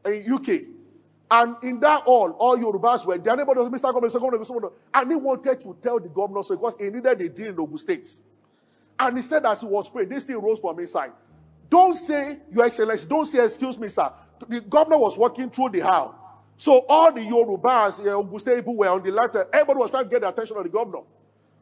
in 0.06 0.32
UK, 0.34 0.62
And 1.30 1.58
in 1.62 1.82
that 1.82 2.04
all, 2.06 2.32
all 2.40 2.58
Yorubas 2.58 3.06
were 3.06 3.18
there. 3.18 3.34
Anybody 3.34 3.60
was 3.60 3.70
Mr. 3.70 3.92
Governor, 3.94 4.08
Mr. 4.08 4.22
Governor, 4.22 4.38
Mr. 4.38 4.48
Governor. 4.48 4.70
And 4.94 5.10
he 5.12 5.16
wanted 5.18 5.60
to 5.60 5.78
tell 5.82 6.00
the 6.00 6.08
governor 6.08 6.42
so 6.44 6.56
because 6.56 6.78
he 6.80 6.86
needed 6.90 7.20
a 7.20 7.28
deal 7.28 7.50
in 7.50 7.60
Ogun 7.60 7.78
State. 7.78 8.08
And 8.98 9.18
he 9.18 9.24
said 9.24 9.46
as 9.46 9.60
he 9.60 9.68
was 9.68 9.90
praying, 9.90 10.08
this 10.08 10.24
thing 10.24 10.38
rose 10.38 10.62
from 10.62 10.80
inside. 10.80 11.12
Don't 11.70 11.96
say, 11.96 12.40
Your 12.50 12.64
Excellency, 12.64 13.10
don't 13.10 13.26
say, 13.26 13.44
excuse 13.44 13.78
me, 13.78 13.90
sir. 13.90 14.10
The 14.48 14.62
governor 14.62 15.00
was 15.00 15.18
walking 15.18 15.50
through 15.50 15.72
the 15.72 15.82
hall. 15.82 16.25
So 16.58 16.86
all 16.88 17.12
the 17.12 17.22
Yorubas, 17.22 18.40
State 18.40 18.56
people 18.58 18.76
were 18.78 18.90
on 18.90 19.04
the 19.04 19.12
latter. 19.12 19.46
Everybody 19.52 19.80
was 19.80 19.92
trying 19.92 20.06
to 20.06 20.10
get 20.10 20.22
the 20.22 20.30
attention 20.30 20.58
of 20.58 20.64
the 20.64 20.70
governor. 20.70 21.04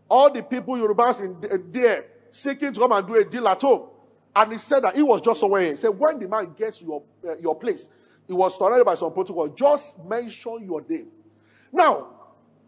All 0.09 0.31
the 0.31 0.43
people, 0.43 0.75
Yorubas 0.75 1.21
in 1.21 1.71
there, 1.71 2.05
seeking 2.29 2.73
to 2.73 2.79
come 2.79 2.91
and 2.91 3.07
do 3.07 3.15
a 3.15 3.23
deal 3.23 3.47
at 3.47 3.61
home. 3.61 3.89
And 4.35 4.51
he 4.51 4.57
said 4.57 4.83
that 4.83 4.95
he 4.95 5.01
was 5.01 5.21
just 5.21 5.39
somewhere. 5.39 5.71
He 5.71 5.77
said, 5.77 5.89
when 5.89 6.19
the 6.19 6.27
man 6.27 6.53
gets 6.57 6.81
your, 6.81 7.03
uh, 7.27 7.37
your 7.37 7.55
place, 7.55 7.89
he 8.27 8.33
was 8.33 8.57
surrounded 8.57 8.85
by 8.85 8.95
some 8.95 9.11
protocol. 9.13 9.47
Just 9.49 10.03
mention 10.03 10.65
your 10.65 10.83
name. 10.87 11.07
Now, 11.71 12.07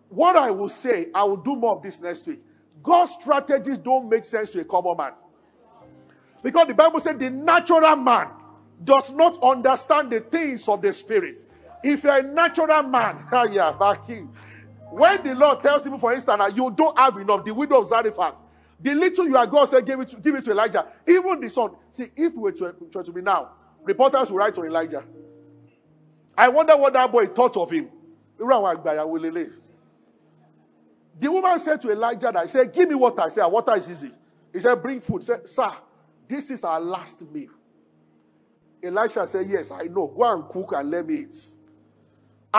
what 0.10 0.36
I 0.36 0.52
will 0.52 0.70
say, 0.70 1.08
I 1.14 1.24
will 1.24 1.38
do 1.38 1.56
more 1.56 1.76
of 1.76 1.82
this 1.84 2.00
next 2.00 2.28
week. 2.28 2.42
God's 2.84 3.14
strategies 3.14 3.78
don't 3.78 4.10
make 4.10 4.24
sense 4.24 4.52
to 4.52 4.60
a 4.62 4.66
common 4.66 4.98
man. 4.98 5.14
Because 6.44 6.68
the 6.68 6.74
Bible 6.76 7.00
said 7.00 7.20
the 7.20 7.30
natural 7.30 7.96
man 7.96 8.30
does 8.84 9.12
not 9.12 9.42
understand 9.42 10.12
the 10.12 10.20
things 10.20 10.68
of 10.68 10.82
the 10.82 10.94
spirit. 10.94 11.44
If 11.88 12.04
you're 12.04 12.18
a 12.18 12.24
natural 12.24 12.82
man, 12.82 13.28
ah, 13.32 13.46
in. 14.10 14.30
When 14.90 15.24
the 15.24 15.36
Lord 15.36 15.62
tells 15.62 15.86
you, 15.86 15.96
for 16.00 16.14
instance, 16.14 16.40
that 16.40 16.56
you 16.56 16.72
don't 16.72 16.98
have 16.98 17.16
enough, 17.18 17.46
the 17.46 17.54
widow 17.54 17.82
of 17.82 17.88
Zarephath, 17.88 18.34
the 18.80 18.96
little 18.96 19.28
you 19.28 19.38
are 19.38 19.46
God 19.46 19.66
said, 19.66 19.86
give 19.86 20.00
it 20.00 20.08
to, 20.10 20.16
give 20.18 20.34
it 20.34 20.44
to 20.46 20.52
Elijah. 20.52 20.88
Even 21.08 21.40
the 21.40 21.50
son. 21.50 21.72
See, 21.92 22.08
if 22.16 22.34
we 22.34 22.40
were 22.40 22.52
to, 22.54 22.76
to, 22.92 23.04
to 23.04 23.12
be 23.12 23.22
now, 23.22 23.52
reporters 23.84 24.32
will 24.32 24.40
write 24.40 24.56
to 24.56 24.64
Elijah. 24.64 25.04
I 26.36 26.48
wonder 26.48 26.76
what 26.76 26.94
that 26.94 27.12
boy 27.12 27.28
thought 27.28 27.56
of 27.56 27.70
him. 27.70 27.90
The 28.38 28.46
woman 31.32 31.60
said 31.60 31.82
to 31.82 31.92
Elijah 31.92 32.32
that, 32.34 32.42
he 32.44 32.48
said, 32.50 32.74
Give 32.74 32.90
me 32.90 32.96
water. 32.96 33.22
I 33.22 33.28
said, 33.28 33.46
Water 33.46 33.76
is 33.76 33.90
easy. 33.90 34.12
He 34.52 34.60
said, 34.60 34.82
Bring 34.82 35.00
food. 35.02 35.22
He 35.22 35.26
said, 35.28 35.48
Sir, 35.48 35.72
this 36.28 36.50
is 36.50 36.64
our 36.64 36.80
last 36.82 37.22
meal. 37.32 37.52
Elisha 38.84 39.28
said, 39.28 39.48
Yes, 39.48 39.70
I 39.70 39.84
know. 39.84 40.08
Go 40.08 40.24
and 40.24 40.50
cook 40.50 40.74
and 40.76 40.90
let 40.90 41.08
me 41.08 41.20
eat. 41.20 41.56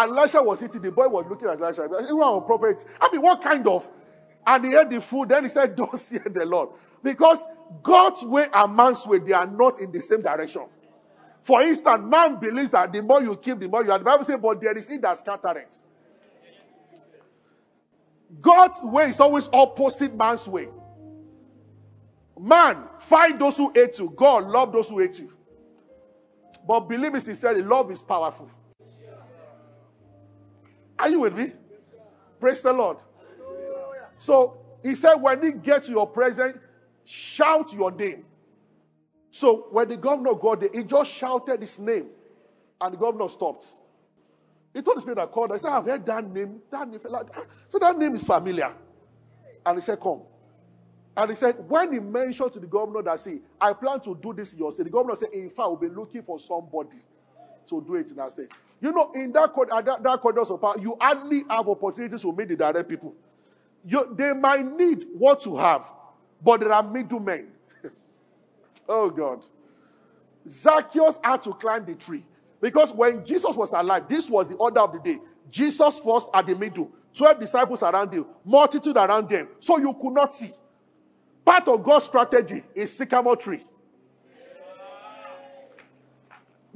Elisha 0.03 0.43
was 0.43 0.63
eating. 0.63 0.83
The 0.83 0.93
boy 0.93 1.09
was 1.09 1.27
looking 1.29 1.49
at 1.49 1.61
Elisha. 1.61 1.89
You 2.09 2.23
are 2.23 2.39
a 2.39 2.41
prophet. 2.41 2.85
I 3.01 3.11
mean, 3.11 3.23
what 3.23 3.43
kind 3.43 3.67
of? 3.67 3.89
And 4.47 4.65
he 4.65 4.77
ate 4.77 4.91
the 4.91 5.01
food. 5.01 5.31
Then 5.31 5.45
he 5.45 5.49
said, 5.49 5.75
Don't 5.75 5.99
see 5.99 6.19
the 6.19 6.45
Lord. 6.45 6.71
Because 7.03 7.45
God's 7.83 8.23
way 8.25 8.47
and 8.53 8.75
man's 8.77 9.07
way, 9.07 9.19
they 9.19 9.33
are 9.33 9.47
not 9.47 9.81
in 9.81 9.91
the 9.91 10.01
same 10.01 10.23
direction. 10.23 10.63
For 11.43 11.63
instance, 11.63 12.03
man 12.05 12.41
believes 12.41 12.71
that 12.71 12.93
the 12.93 13.03
more 13.03 13.23
you 13.23 13.37
keep, 13.37 13.61
the 13.61 13.69
more 13.69 13.85
you 13.85 13.93
are. 13.93 13.99
The 13.99 14.05
Bible 14.05 14.25
says, 14.25 14.37
but 14.43 14.61
there 14.61 14.77
is 14.77 14.91
it 14.91 15.01
that 15.03 15.17
scattereth. 15.17 15.87
God's 18.41 18.81
way 18.83 19.11
is 19.11 19.21
always 19.21 19.49
opposite 19.53 20.15
man's 20.15 20.49
way. 20.49 20.69
Man, 22.39 22.85
fight 22.99 23.39
those 23.39 23.57
who 23.57 23.73
hate 23.75 23.99
you. 23.99 24.13
God 24.15 24.45
love 24.45 24.73
those 24.73 24.91
who 24.91 24.99
hate 24.99 25.19
you. 25.21 25.33
But 26.67 26.81
believe 26.81 27.13
me 27.13 27.21
sincerely, 27.21 27.63
love 27.63 27.91
is 27.91 28.03
powerful. 28.03 28.51
Are 30.99 31.09
you 31.09 31.21
with 31.21 31.35
me? 31.35 31.53
Praise 32.41 32.63
the 32.63 32.73
Lord. 32.73 32.99
So 34.19 34.59
he 34.83 34.95
said, 34.95 35.17
when 35.17 35.43
he 35.43 35.53
gets 35.53 35.89
your 35.89 36.07
presence, 36.07 36.59
shout 37.05 37.73
your 37.73 37.91
name. 37.91 38.25
So 39.31 39.67
when 39.71 39.89
the 39.89 39.97
governor 39.97 40.35
got 40.35 40.61
there, 40.61 40.71
he 40.73 40.83
just 40.85 41.11
shouted 41.13 41.61
his 41.61 41.79
name, 41.79 42.07
and 42.81 42.95
the 42.95 42.99
governor 42.99 43.29
stopped. 43.29 43.67
He 44.73 44.83
told 44.83 44.99
the 44.99 45.01
spirit 45.01 45.17
that 45.17 45.33
called. 45.33 45.53
I 45.53 45.57
said, 45.57 45.71
I've 45.71 45.85
heard 45.85 46.05
that 46.07 46.31
name. 46.31 46.61
That 46.71 46.89
name. 46.89 47.01
Ah, 47.13 47.43
so 47.69 47.79
that 47.79 47.97
name 47.97 48.15
is 48.15 48.25
familiar. 48.25 48.75
And 49.65 49.79
he 49.79 49.83
said, 49.83 50.01
Come. 50.01 50.23
And 51.17 51.31
he 51.31 51.35
said, 51.35 51.57
when 51.67 51.95
he 51.95 51.99
mentioned 51.99 52.53
to 52.53 52.61
the 52.61 52.67
governor 52.67 53.03
that, 53.03 53.19
see, 53.19 53.41
I 53.59 53.73
plan 53.73 54.01
to 54.01 54.15
do 54.15 54.35
this 54.35 54.53
in 54.53 54.59
your 54.59 54.71
state, 54.71 54.85
the 54.85 54.91
governor 54.91 55.17
said, 55.17 55.31
in 55.33 55.49
fact, 55.49 55.69
we'll 55.71 55.77
be 55.77 55.89
looking 55.89 56.23
for 56.23 56.39
somebody 56.39 56.99
to 57.67 57.81
do 57.81 57.95
it 57.95 58.11
in 58.11 58.21
our 58.21 58.29
state. 58.29 58.53
You 58.81 58.93
know, 58.93 59.11
in 59.13 59.33
that, 59.33 59.53
uh, 59.57 59.81
that, 59.81 60.03
that 60.03 60.21
corridors 60.21 60.51
of 60.51 60.61
power, 60.61 60.79
you 60.79 60.97
hardly 61.01 61.45
have 61.49 61.69
opportunities 61.69 62.23
to 62.23 62.33
meet 62.33 62.49
the 62.49 62.57
direct 62.57 62.89
people. 62.89 63.15
You, 63.85 64.15
they 64.15 64.33
might 64.35 64.67
need 64.67 65.07
what 65.17 65.47
you 65.47 65.57
have, 65.57 65.85
but 66.43 66.61
there 66.61 66.73
are 66.73 66.83
middlemen 66.83 67.49
Oh 68.89 69.11
God. 69.11 69.45
Zacchaeus 70.49 71.19
had 71.23 71.43
to 71.43 71.53
climb 71.55 71.85
the 71.85 71.95
tree. 71.95 72.25
Because 72.61 72.93
when 72.93 73.25
Jesus 73.25 73.55
was 73.57 73.73
alive, 73.73 74.09
this 74.09 74.31
was 74.31 74.49
the 74.49 74.55
order 74.57 74.81
of 74.81 74.93
the 74.93 74.99
day. 75.01 75.19
Jesus 75.51 75.99
first 75.99 76.29
at 76.33 76.47
the 76.47 76.55
middle, 76.55 76.91
12 77.15 77.41
disciples 77.41 77.83
around 77.83 78.13
him, 78.13 78.27
multitude 78.45 78.97
around 78.97 79.29
them. 79.29 79.49
So 79.61 79.79
you 79.79 79.93
could 79.95 80.13
not 80.13 80.33
see. 80.33 80.51
Part 81.45 81.69
of 81.69 81.83
God's 81.83 82.07
strategy 82.07 82.63
is 82.75 82.93
sycamore 82.97 83.37
tree. 83.37 83.63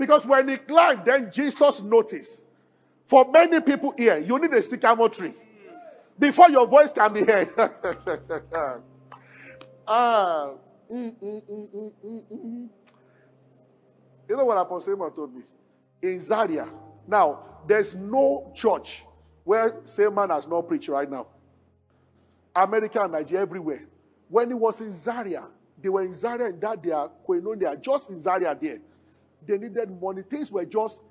Because 0.00 0.26
when 0.26 0.48
he 0.48 0.56
climbed, 0.56 1.04
then 1.04 1.30
Jesus 1.30 1.82
noticed. 1.82 2.46
For 3.04 3.30
many 3.30 3.60
people 3.60 3.92
here, 3.98 4.16
you 4.16 4.38
need 4.38 4.54
a 4.54 4.62
sycamore 4.62 5.10
tree 5.10 5.34
before 6.18 6.48
your 6.48 6.66
voice 6.66 6.90
can 6.90 7.12
be 7.12 7.22
heard. 7.22 7.50
ah, 9.86 10.52
Mm 10.90 11.14
mm 11.22 11.42
mm, 11.48 11.68
mm, 11.72 11.92
mm, 12.04 12.22
mm, 12.32 12.68
you 14.28 14.36
know 14.36 14.44
what 14.46 14.58
Apostle 14.58 14.80
Selman 14.96 15.12
told 15.12 15.34
me? 15.34 15.42
In 16.02 16.18
Zaria. 16.18 16.66
Now, 17.06 17.60
there's 17.68 17.94
no 17.94 18.50
church 18.56 19.04
where 19.44 19.72
man 20.10 20.30
has 20.30 20.48
not 20.48 20.66
preached 20.66 20.88
right 20.88 21.08
now. 21.08 21.26
America 22.56 23.02
and 23.02 23.12
Nigeria, 23.12 23.42
everywhere. 23.42 23.82
When 24.28 24.48
he 24.48 24.54
was 24.54 24.80
in 24.80 24.92
Zaria, 24.92 25.44
they 25.80 25.90
were 25.90 26.02
in 26.02 26.12
Zaria 26.14 26.46
and 26.46 26.60
that 26.60 26.82
they 26.82 26.90
are 26.90 27.10
Koinonia, 27.28 27.80
just 27.80 28.10
in 28.10 28.18
Zaria 28.18 28.56
there. 28.60 28.78
They 29.46 29.58
needed 29.58 29.90
money. 30.00 30.22
Things 30.22 30.50
were 30.50 30.64
just. 30.64 31.02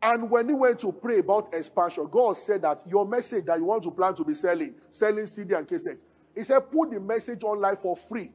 And 0.00 0.30
when 0.30 0.48
he 0.48 0.54
went 0.54 0.78
to 0.80 0.92
pray 0.92 1.18
about 1.18 1.52
expansion, 1.52 2.06
God 2.10 2.36
said 2.36 2.62
that 2.62 2.84
your 2.86 3.04
message 3.04 3.46
that 3.46 3.58
you 3.58 3.64
want 3.64 3.82
to 3.82 3.90
plan 3.90 4.14
to 4.14 4.24
be 4.24 4.34
selling, 4.34 4.74
selling 4.90 5.26
CD 5.26 5.54
and 5.54 5.66
cassette, 5.66 5.98
he 6.34 6.44
said, 6.44 6.60
put 6.70 6.90
the 6.92 7.00
message 7.00 7.42
online 7.42 7.76
for 7.76 7.96
free. 7.96 8.30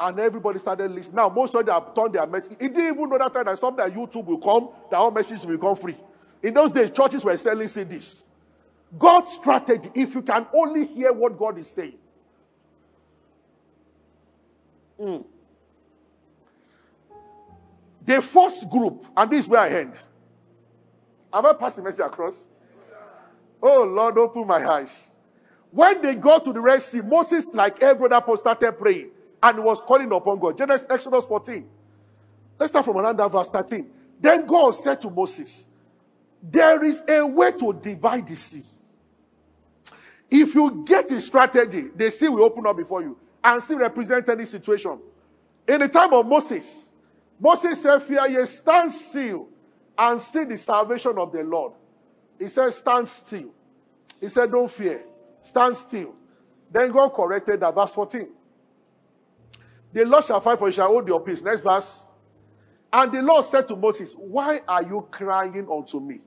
And 0.00 0.18
everybody 0.18 0.58
started 0.58 0.90
listening. 0.90 1.16
Now, 1.16 1.28
most 1.28 1.54
of 1.54 1.64
them 1.64 1.72
have 1.72 1.94
turned 1.94 2.14
their 2.14 2.26
message. 2.26 2.56
He 2.60 2.66
didn't 2.66 2.96
even 2.96 3.08
know 3.08 3.18
that 3.18 3.32
time 3.32 3.44
that 3.44 3.58
something 3.58 3.84
that 3.84 3.94
YouTube 3.94 4.24
will 4.24 4.38
come, 4.38 4.70
that 4.90 4.96
all 4.96 5.12
messages 5.12 5.46
will 5.46 5.56
become 5.56 5.76
free. 5.76 5.96
In 6.42 6.52
those 6.52 6.72
days, 6.72 6.90
churches 6.90 7.24
were 7.24 7.36
selling 7.36 7.68
CDs. 7.68 8.24
God's 8.98 9.30
strategy, 9.30 9.90
if 9.94 10.14
you 10.14 10.22
can 10.22 10.46
only 10.52 10.84
hear 10.84 11.12
what 11.12 11.38
God 11.38 11.58
is 11.58 11.70
saying. 11.70 11.94
Mm. 15.00 15.24
The 18.04 18.20
first 18.20 18.68
group, 18.68 19.06
and 19.16 19.30
this 19.30 19.44
is 19.44 19.48
where 19.48 19.60
I 19.60 19.68
end. 19.70 19.94
Have 21.32 21.44
I 21.46 21.52
passed 21.54 21.76
the 21.76 21.82
message 21.82 22.04
across? 22.04 22.46
Oh 23.62 23.84
Lord, 23.84 24.18
open 24.18 24.46
my 24.46 24.64
eyes. 24.64 25.12
When 25.70 26.00
they 26.02 26.14
got 26.14 26.44
to 26.44 26.52
the 26.52 26.60
Red 26.60 26.82
Sea, 26.82 27.00
Moses, 27.00 27.52
like 27.52 27.82
every 27.82 28.08
other 28.10 28.36
started 28.36 28.72
praying 28.78 29.10
and 29.42 29.64
was 29.64 29.80
calling 29.80 30.12
upon 30.12 30.38
God. 30.38 30.56
Genesis, 30.56 30.86
Exodus 30.88 31.24
14. 31.24 31.68
Let's 32.58 32.72
start 32.72 32.84
from 32.84 32.98
another 32.98 33.28
verse 33.28 33.50
13. 33.50 33.90
Then 34.20 34.46
God 34.46 34.70
said 34.72 35.00
to 35.00 35.10
Moses, 35.10 35.66
There 36.42 36.84
is 36.84 37.02
a 37.08 37.26
way 37.26 37.52
to 37.52 37.72
divide 37.72 38.28
the 38.28 38.36
sea. 38.36 38.62
If 40.30 40.54
you 40.54 40.84
get 40.86 41.10
a 41.10 41.20
strategy, 41.20 41.88
the 41.94 42.10
sea 42.10 42.28
will 42.28 42.44
open 42.44 42.66
up 42.66 42.76
before 42.76 43.02
you 43.02 43.18
and 43.42 43.62
see 43.62 43.74
represent 43.74 44.28
any 44.28 44.44
situation. 44.44 44.98
In 45.66 45.80
the 45.80 45.88
time 45.88 46.12
of 46.12 46.26
Moses, 46.26 46.90
Moses 47.38 47.82
said, 47.82 48.02
Fear 48.02 48.28
ye, 48.28 48.46
stand 48.46 48.90
still 48.92 49.48
and 49.96 50.20
see 50.20 50.44
the 50.44 50.56
salvation 50.56 51.18
of 51.18 51.32
the 51.32 51.42
Lord. 51.42 51.72
He 52.38 52.48
said, 52.48 52.72
Stand 52.72 53.08
still. 53.08 53.50
He 54.20 54.28
said, 54.28 54.50
Don't 54.50 54.70
fear, 54.70 55.02
stand 55.42 55.76
still. 55.76 56.14
Then 56.70 56.90
God 56.90 57.10
corrected 57.10 57.60
that. 57.60 57.74
Verse 57.74 57.92
14. 57.92 58.28
The 59.92 60.04
Lord 60.04 60.24
shall 60.24 60.40
fight 60.40 60.58
for 60.58 60.66
you, 60.68 60.72
shall 60.72 60.88
hold 60.88 61.06
your 61.06 61.20
peace. 61.20 61.42
Next 61.42 61.60
verse. 61.60 62.04
And 62.92 63.12
the 63.12 63.22
Lord 63.22 63.44
said 63.44 63.66
to 63.66 63.76
Moses, 63.76 64.12
Why 64.16 64.60
are 64.66 64.82
you 64.82 65.06
crying 65.10 65.68
unto 65.70 66.00
me? 66.00 66.20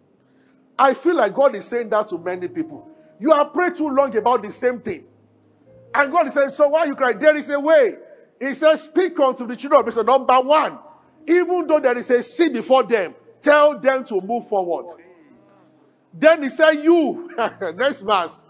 I 0.79 0.93
feel 0.93 1.15
like 1.15 1.33
God 1.33 1.55
is 1.55 1.65
saying 1.65 1.89
that 1.89 2.07
to 2.09 2.17
many 2.17 2.47
people. 2.47 2.89
You 3.19 3.31
have 3.31 3.53
prayed 3.53 3.75
too 3.75 3.89
long 3.89 4.15
about 4.15 4.43
the 4.43 4.51
same 4.51 4.79
thing. 4.79 5.05
And 5.93 6.11
God 6.11 6.27
is 6.27 6.33
saying, 6.33 6.49
So 6.49 6.69
why 6.69 6.85
you 6.85 6.95
cry? 6.95 7.13
There 7.13 7.35
is 7.35 7.49
a 7.49 7.59
way. 7.59 7.95
He 8.39 8.53
says, 8.53 8.83
Speak 8.83 9.19
unto 9.19 9.47
the 9.47 9.55
children 9.55 9.81
of 9.81 9.87
Israel. 9.87 10.05
Number 10.05 10.39
one, 10.39 10.79
even 11.27 11.67
though 11.67 11.79
there 11.79 11.97
is 11.97 12.09
a 12.09 12.23
sea 12.23 12.49
before 12.49 12.83
them, 12.83 13.15
tell 13.41 13.79
them 13.79 14.03
to 14.05 14.21
move 14.21 14.47
forward. 14.47 14.97
Then 16.13 16.43
he 16.43 16.49
said, 16.49 16.71
You, 16.71 17.29
next 17.75 18.01
verse, 18.01 18.43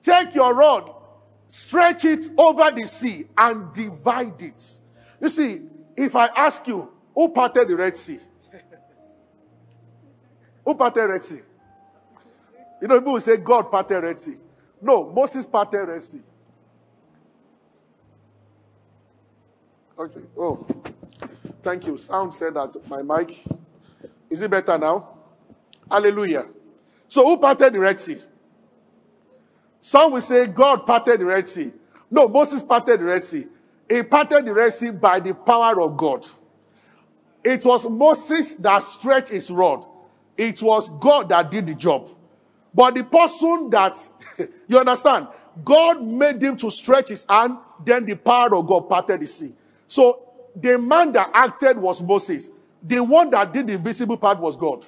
take 0.00 0.34
your 0.34 0.54
rod 0.54 0.90
stretch 1.52 2.06
it 2.06 2.30
over 2.38 2.70
the 2.70 2.86
sea 2.86 3.26
and 3.36 3.70
divide 3.74 4.40
it. 4.40 4.80
You 5.20 5.28
see, 5.28 5.60
if 5.94 6.16
I 6.16 6.28
ask 6.34 6.66
you, 6.66 6.88
who 7.14 7.28
parted 7.28 7.68
the 7.68 7.76
Red 7.76 7.94
Sea? 7.94 8.18
Who 10.64 10.74
parted 10.74 11.04
Red 11.04 11.22
Sea? 11.22 11.42
You 12.80 12.88
know, 12.88 12.98
people 13.00 13.12
will 13.12 13.20
say 13.20 13.36
God 13.36 13.70
parted 13.70 14.02
Red 14.02 14.18
Sea. 14.18 14.36
No, 14.80 15.12
Moses 15.12 15.44
parted 15.44 15.84
Red 15.86 16.00
Sea. 16.00 16.22
Okay. 19.98 20.22
Oh, 20.38 20.66
thank 21.62 21.86
you. 21.86 21.96
Sound 21.98 22.34
said 22.34 22.54
that 22.54 22.76
my 22.88 23.02
mic. 23.02 23.44
Is 24.30 24.42
it 24.42 24.50
better 24.50 24.78
now? 24.78 25.08
Hallelujah. 25.90 26.46
So, 27.08 27.24
who 27.24 27.36
parted 27.36 27.74
the 27.74 27.78
Red 27.78 28.00
Sea? 28.00 28.18
Some 29.80 30.12
will 30.12 30.20
say 30.20 30.46
God 30.46 30.86
parted 30.86 31.20
the 31.20 31.26
Red 31.26 31.46
Sea. 31.46 31.72
No, 32.10 32.28
Moses 32.28 32.62
parted 32.62 33.00
the 33.00 33.04
Red 33.04 33.24
Sea. 33.24 33.46
He 33.88 34.02
parted 34.02 34.46
the 34.46 34.54
Red 34.54 34.72
Sea 34.72 34.90
by 34.90 35.20
the 35.20 35.34
power 35.34 35.80
of 35.82 35.96
God. 35.96 36.26
It 37.44 37.64
was 37.64 37.88
Moses 37.88 38.54
that 38.54 38.82
stretched 38.84 39.30
his 39.30 39.50
rod. 39.50 39.84
It 40.36 40.62
was 40.62 40.88
God 40.88 41.28
that 41.30 41.50
did 41.50 41.66
the 41.66 41.74
job. 41.74 42.08
But 42.74 42.94
the 42.94 43.04
person 43.04 43.68
that, 43.70 44.08
you 44.68 44.78
understand, 44.78 45.28
God 45.64 46.02
made 46.02 46.42
him 46.42 46.56
to 46.58 46.70
stretch 46.70 47.10
his 47.10 47.26
hand, 47.28 47.58
then 47.84 48.06
the 48.06 48.14
power 48.14 48.54
of 48.54 48.66
God 48.66 48.88
parted 48.88 49.20
the 49.20 49.26
sea. 49.26 49.54
So 49.86 50.31
the 50.56 50.78
man 50.78 51.12
that 51.12 51.30
acted 51.32 51.78
was 51.78 52.02
Moses. 52.02 52.50
The 52.82 53.00
one 53.02 53.30
that 53.30 53.52
did 53.52 53.68
the 53.68 53.74
invisible 53.74 54.16
part 54.16 54.38
was 54.38 54.56
God. 54.56 54.84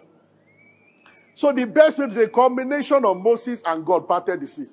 So 1.35 1.53
the 1.53 1.65
best 1.65 1.99
way 1.99 2.07
is 2.07 2.17
a 2.17 2.29
combination 2.29 3.05
of 3.05 3.17
Moses 3.17 3.63
and 3.67 3.85
God 3.85 4.07
parted 4.07 4.41
the 4.41 4.47
sea. 4.47 4.67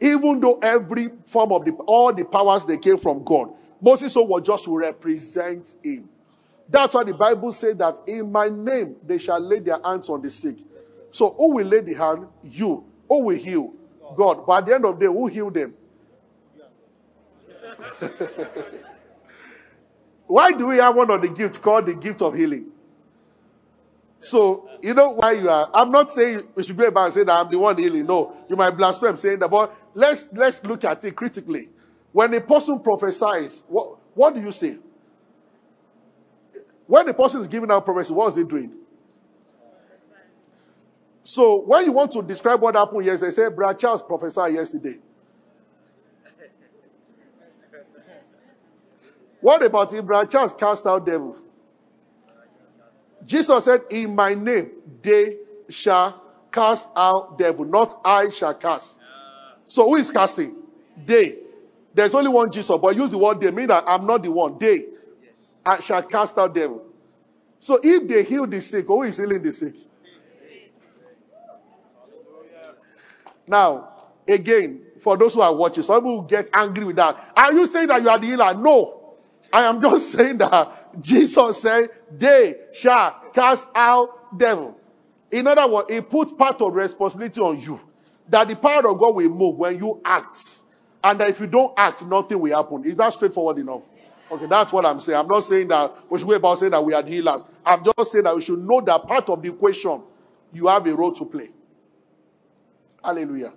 Even 0.00 0.40
though 0.40 0.58
every 0.62 1.10
form 1.26 1.52
of 1.52 1.64
the 1.64 1.72
all 1.86 2.12
the 2.12 2.24
powers 2.24 2.64
they 2.64 2.78
came 2.78 2.96
from 2.96 3.24
God, 3.24 3.50
Moses 3.80 4.14
was 4.14 4.42
just 4.44 4.64
to 4.64 4.76
represent 4.78 5.76
him. 5.82 6.08
That's 6.68 6.94
why 6.94 7.04
the 7.04 7.14
Bible 7.14 7.52
says 7.52 7.76
that 7.76 7.98
in 8.06 8.30
my 8.30 8.48
name 8.48 8.96
they 9.04 9.18
shall 9.18 9.40
lay 9.40 9.58
their 9.58 9.78
hands 9.82 10.08
on 10.08 10.22
the 10.22 10.30
sick. 10.30 10.56
So 11.10 11.30
who 11.30 11.54
will 11.54 11.66
lay 11.66 11.80
the 11.80 11.94
hand? 11.94 12.26
You. 12.44 12.84
Who 13.08 13.20
will 13.24 13.36
heal? 13.36 13.72
God. 14.16 14.46
But 14.46 14.58
at 14.58 14.66
the 14.66 14.74
end 14.74 14.84
of 14.84 14.98
the 14.98 15.06
day, 15.06 15.12
who 15.12 15.26
healed 15.26 15.54
them? 15.54 15.74
why 20.38 20.52
do 20.52 20.68
we 20.68 20.76
have 20.76 20.94
one 20.94 21.10
of 21.10 21.20
the 21.20 21.28
gifts 21.28 21.58
called 21.58 21.86
the 21.86 21.94
gift 21.94 22.22
of 22.22 22.32
healing? 22.32 22.70
So, 24.20 24.70
you 24.80 24.94
know 24.94 25.08
why 25.08 25.32
you 25.32 25.50
are. 25.50 25.68
I'm 25.74 25.90
not 25.90 26.12
saying 26.12 26.46
we 26.54 26.62
should 26.62 26.76
go 26.76 26.86
about 26.86 27.06
and 27.06 27.12
say 27.12 27.24
that 27.24 27.40
I'm 27.40 27.50
the 27.50 27.58
one 27.58 27.76
healing. 27.76 28.06
No, 28.06 28.36
you 28.48 28.54
might 28.54 28.70
blaspheme 28.70 29.16
saying 29.16 29.40
that. 29.40 29.48
But 29.48 29.74
let's 29.94 30.28
let's 30.32 30.62
look 30.62 30.84
at 30.84 31.04
it 31.04 31.16
critically. 31.16 31.70
When 32.12 32.32
a 32.34 32.40
person 32.40 32.78
prophesies, 32.78 33.64
what, 33.66 33.98
what 34.14 34.32
do 34.32 34.40
you 34.40 34.52
say? 34.52 34.78
When 36.86 37.06
the 37.06 37.14
person 37.14 37.40
is 37.40 37.48
giving 37.48 37.72
out 37.72 37.84
prophecy, 37.84 38.14
what 38.14 38.28
is 38.28 38.36
he 38.36 38.44
doing? 38.44 38.74
So 41.24 41.62
when 41.62 41.84
you 41.84 41.90
want 41.90 42.12
to 42.12 42.22
describe 42.22 42.60
what 42.60 42.76
happened 42.76 43.04
yesterday, 43.04 43.32
say, 43.32 43.50
Brother 43.50 43.76
Charles 43.76 44.02
prophesied 44.02 44.54
yesterday. 44.54 44.98
What 49.40 49.62
about 49.62 49.90
Brother 50.04 50.28
Charles 50.28 50.52
cast 50.52 50.86
out 50.86 51.06
devil? 51.06 51.36
Jesus 53.24 53.64
said, 53.64 53.82
In 53.90 54.14
my 54.14 54.34
name 54.34 54.70
they 55.02 55.36
shall 55.68 56.22
cast 56.50 56.88
out 56.96 57.38
devil, 57.38 57.64
not 57.64 58.00
I 58.04 58.30
shall 58.30 58.54
cast. 58.54 59.00
So 59.64 59.84
who 59.84 59.96
is 59.96 60.10
casting? 60.10 60.56
They. 61.04 61.38
There's 61.94 62.14
only 62.14 62.30
one 62.30 62.50
Jesus, 62.50 62.76
but 62.80 62.96
use 62.96 63.10
the 63.10 63.18
word 63.18 63.40
they, 63.40 63.50
mean 63.50 63.68
that 63.68 63.84
I'm 63.86 64.06
not 64.06 64.22
the 64.22 64.30
one. 64.30 64.58
They 64.58 64.86
I 65.64 65.80
shall 65.80 66.02
cast 66.02 66.38
out 66.38 66.54
devil. 66.54 66.84
So 67.60 67.78
if 67.82 68.08
they 68.08 68.22
heal 68.22 68.46
the 68.46 68.60
sick, 68.60 68.86
who 68.86 69.02
is 69.02 69.18
healing 69.18 69.42
the 69.42 69.52
sick? 69.52 69.74
Now, 73.46 73.88
again, 74.26 74.82
for 75.00 75.16
those 75.16 75.34
who 75.34 75.40
are 75.40 75.54
watching, 75.54 75.82
some 75.82 76.02
people 76.02 76.22
get 76.22 76.50
angry 76.52 76.84
with 76.84 76.96
that. 76.96 77.32
Are 77.36 77.52
you 77.52 77.66
saying 77.66 77.88
that 77.88 78.02
you 78.02 78.08
are 78.08 78.18
the 78.18 78.26
healer? 78.26 78.54
No. 78.54 78.97
I 79.52 79.62
am 79.62 79.80
just 79.80 80.12
saying 80.12 80.38
that 80.38 81.00
Jesus 81.00 81.62
said, 81.62 81.90
they 82.10 82.54
shall 82.72 83.22
cast 83.32 83.68
out 83.74 84.36
devil. 84.38 84.76
In 85.30 85.46
other 85.46 85.66
words, 85.66 85.92
he 85.92 86.00
puts 86.00 86.32
part 86.32 86.60
of 86.62 86.72
responsibility 86.74 87.40
on 87.40 87.60
you. 87.60 87.80
That 88.28 88.48
the 88.48 88.56
power 88.56 88.88
of 88.88 88.98
God 88.98 89.14
will 89.14 89.28
move 89.28 89.56
when 89.56 89.78
you 89.78 90.00
act. 90.04 90.62
And 91.02 91.20
that 91.20 91.28
if 91.28 91.40
you 91.40 91.46
don't 91.46 91.72
act, 91.78 92.04
nothing 92.04 92.40
will 92.40 92.54
happen. 92.56 92.84
Is 92.84 92.96
that 92.96 93.12
straightforward 93.14 93.58
enough? 93.58 93.82
Okay, 94.30 94.46
that's 94.46 94.72
what 94.72 94.84
I'm 94.84 95.00
saying. 95.00 95.18
I'm 95.18 95.26
not 95.26 95.40
saying 95.40 95.68
that 95.68 95.94
we 96.10 96.18
should 96.18 96.28
go 96.28 96.34
about 96.34 96.58
saying 96.58 96.72
that 96.72 96.84
we 96.84 96.92
are 96.92 97.02
healers. 97.02 97.44
I'm 97.64 97.82
just 97.82 98.12
saying 98.12 98.24
that 98.24 98.36
we 98.36 98.42
should 98.42 98.58
know 98.58 98.80
that 98.82 99.06
part 99.06 99.28
of 99.30 99.40
the 99.40 99.48
equation, 99.48 100.02
you 100.52 100.66
have 100.66 100.86
a 100.86 100.94
role 100.94 101.12
to 101.12 101.24
play. 101.24 101.50
Hallelujah. 103.02 103.54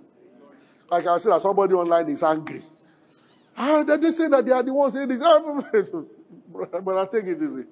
Like 0.90 1.06
I 1.06 1.18
said, 1.18 1.32
that 1.32 1.42
somebody 1.42 1.74
online 1.74 2.08
is 2.08 2.22
angry. 2.22 2.62
Ah, 3.56 3.82
they 3.82 4.10
say 4.10 4.28
that 4.28 4.44
they 4.44 4.52
are 4.52 4.62
the 4.62 4.72
ones 4.72 4.94
saying 4.94 5.08
this. 5.08 5.20
but 6.84 6.96
I 6.96 7.04
think 7.06 7.28
it 7.28 7.42
easy. 7.42 7.64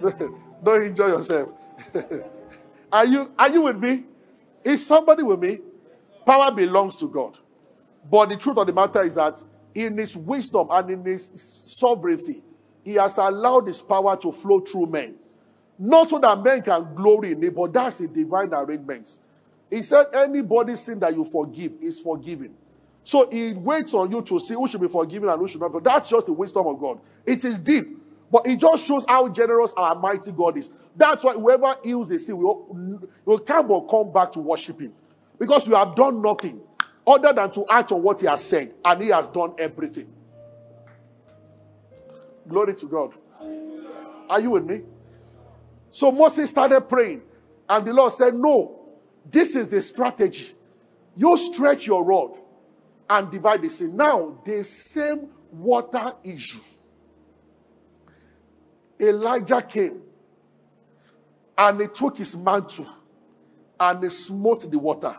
Don't 0.64 0.82
enjoy 0.82 1.06
yourself. 1.08 1.52
are 2.92 3.06
you 3.06 3.32
are 3.38 3.48
you 3.48 3.62
with 3.62 3.82
me? 3.82 4.04
Is 4.64 4.86
somebody 4.86 5.22
with 5.22 5.40
me? 5.40 5.60
Power 6.26 6.50
belongs 6.52 6.96
to 6.96 7.08
God. 7.08 7.38
But 8.10 8.28
the 8.28 8.36
truth 8.36 8.58
of 8.58 8.66
the 8.66 8.72
matter 8.72 9.02
is 9.02 9.14
that 9.14 9.42
in 9.74 9.96
his 9.96 10.16
wisdom 10.16 10.68
and 10.70 10.90
in 10.90 11.04
his 11.04 11.30
sovereignty, 11.34 12.42
he 12.84 12.94
has 12.94 13.18
allowed 13.18 13.66
his 13.66 13.82
power 13.82 14.16
to 14.16 14.32
flow 14.32 14.60
through 14.60 14.86
men. 14.86 15.16
Not 15.78 16.08
so 16.08 16.18
that 16.18 16.42
men 16.42 16.62
can 16.62 16.94
glory 16.94 17.32
in 17.32 17.42
it, 17.44 17.54
but 17.54 17.72
that's 17.72 17.98
the 17.98 18.08
divine 18.08 18.52
arrangement. 18.54 19.18
He 19.70 19.82
said, 19.82 20.06
Anybody 20.14 20.76
sin 20.76 20.98
that 21.00 21.14
you 21.14 21.24
forgive 21.24 21.76
is 21.80 22.00
forgiven. 22.00 22.54
So 23.06 23.30
he 23.30 23.52
waits 23.52 23.94
on 23.94 24.10
you 24.10 24.20
to 24.20 24.40
see 24.40 24.54
who 24.54 24.66
should 24.66 24.80
be 24.80 24.88
forgiven 24.88 25.28
and 25.28 25.38
who 25.38 25.46
should 25.46 25.60
not. 25.60 25.84
That's 25.84 26.08
just 26.08 26.26
the 26.26 26.32
wisdom 26.32 26.66
of 26.66 26.80
God. 26.80 26.98
It 27.24 27.44
is 27.44 27.56
deep, 27.56 27.96
but 28.32 28.44
it 28.48 28.58
just 28.58 28.84
shows 28.84 29.04
how 29.06 29.28
generous 29.28 29.72
our 29.76 29.94
mighty 29.94 30.32
God 30.32 30.58
is. 30.58 30.70
That's 30.96 31.22
why 31.22 31.34
whoever 31.34 31.76
heals 31.84 32.08
the 32.08 32.18
sin 32.18 32.36
will, 32.36 33.08
will 33.24 33.38
come 33.38 33.70
or 33.70 33.86
come 33.86 34.12
back 34.12 34.32
to 34.32 34.40
worship 34.40 34.80
him. 34.80 34.92
Because 35.38 35.68
you 35.68 35.76
have 35.76 35.94
done 35.94 36.20
nothing 36.20 36.60
other 37.06 37.32
than 37.32 37.48
to 37.52 37.64
act 37.70 37.92
on 37.92 38.02
what 38.02 38.20
he 38.20 38.26
has 38.26 38.42
said, 38.42 38.74
and 38.84 39.00
he 39.00 39.10
has 39.10 39.28
done 39.28 39.54
everything. 39.56 40.12
Glory 42.48 42.74
to 42.74 42.86
God. 42.86 43.14
Are 44.28 44.40
you 44.40 44.50
with 44.50 44.64
me? 44.64 44.80
So 45.92 46.10
Moses 46.10 46.50
started 46.50 46.80
praying, 46.80 47.22
and 47.68 47.86
the 47.86 47.92
Lord 47.92 48.12
said, 48.12 48.34
No, 48.34 48.80
this 49.30 49.54
is 49.54 49.70
the 49.70 49.80
strategy. 49.80 50.56
You 51.14 51.36
stretch 51.36 51.86
your 51.86 52.02
rod 52.02 52.36
and 53.08 53.30
divide 53.30 53.62
the 53.62 53.68
sea. 53.68 53.86
Now, 53.86 54.38
the 54.44 54.64
same 54.64 55.28
water 55.50 56.12
issue. 56.24 56.60
Elijah 59.00 59.62
came 59.62 60.02
and 61.58 61.80
he 61.80 61.86
took 61.88 62.16
his 62.16 62.36
mantle 62.36 62.88
and 63.78 64.02
he 64.02 64.08
smote 64.08 64.70
the 64.70 64.78
water. 64.78 65.14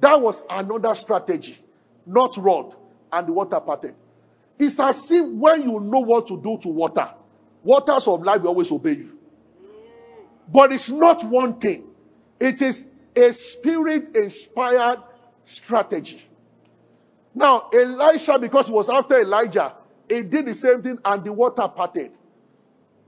That 0.00 0.20
was 0.20 0.42
another 0.48 0.94
strategy, 0.94 1.58
not 2.06 2.36
rod, 2.36 2.74
and 3.12 3.26
the 3.26 3.32
water 3.32 3.60
parted. 3.60 3.94
It's 4.58 4.78
as 4.80 5.10
if 5.10 5.26
when 5.26 5.62
you 5.62 5.80
know 5.80 6.00
what 6.00 6.26
to 6.28 6.40
do 6.40 6.58
to 6.58 6.68
water, 6.68 7.08
waters 7.62 8.06
of 8.08 8.22
life 8.22 8.40
will 8.40 8.48
always 8.48 8.70
obey 8.72 8.92
you. 8.92 9.18
But 10.50 10.72
it's 10.72 10.88
not 10.88 11.24
one 11.24 11.58
thing, 11.58 11.84
it 12.40 12.62
is 12.62 12.84
a 13.14 13.32
spirit 13.32 14.16
inspired 14.16 15.00
strategy. 15.44 16.22
Now, 17.34 17.68
Elisha, 17.72 18.38
because 18.38 18.68
he 18.68 18.72
was 18.72 18.88
after 18.88 19.20
Elijah, 19.20 19.74
he 20.08 20.22
did 20.22 20.46
the 20.46 20.54
same 20.54 20.82
thing 20.82 20.98
and 21.04 21.24
the 21.24 21.32
water 21.32 21.68
parted. 21.68 22.12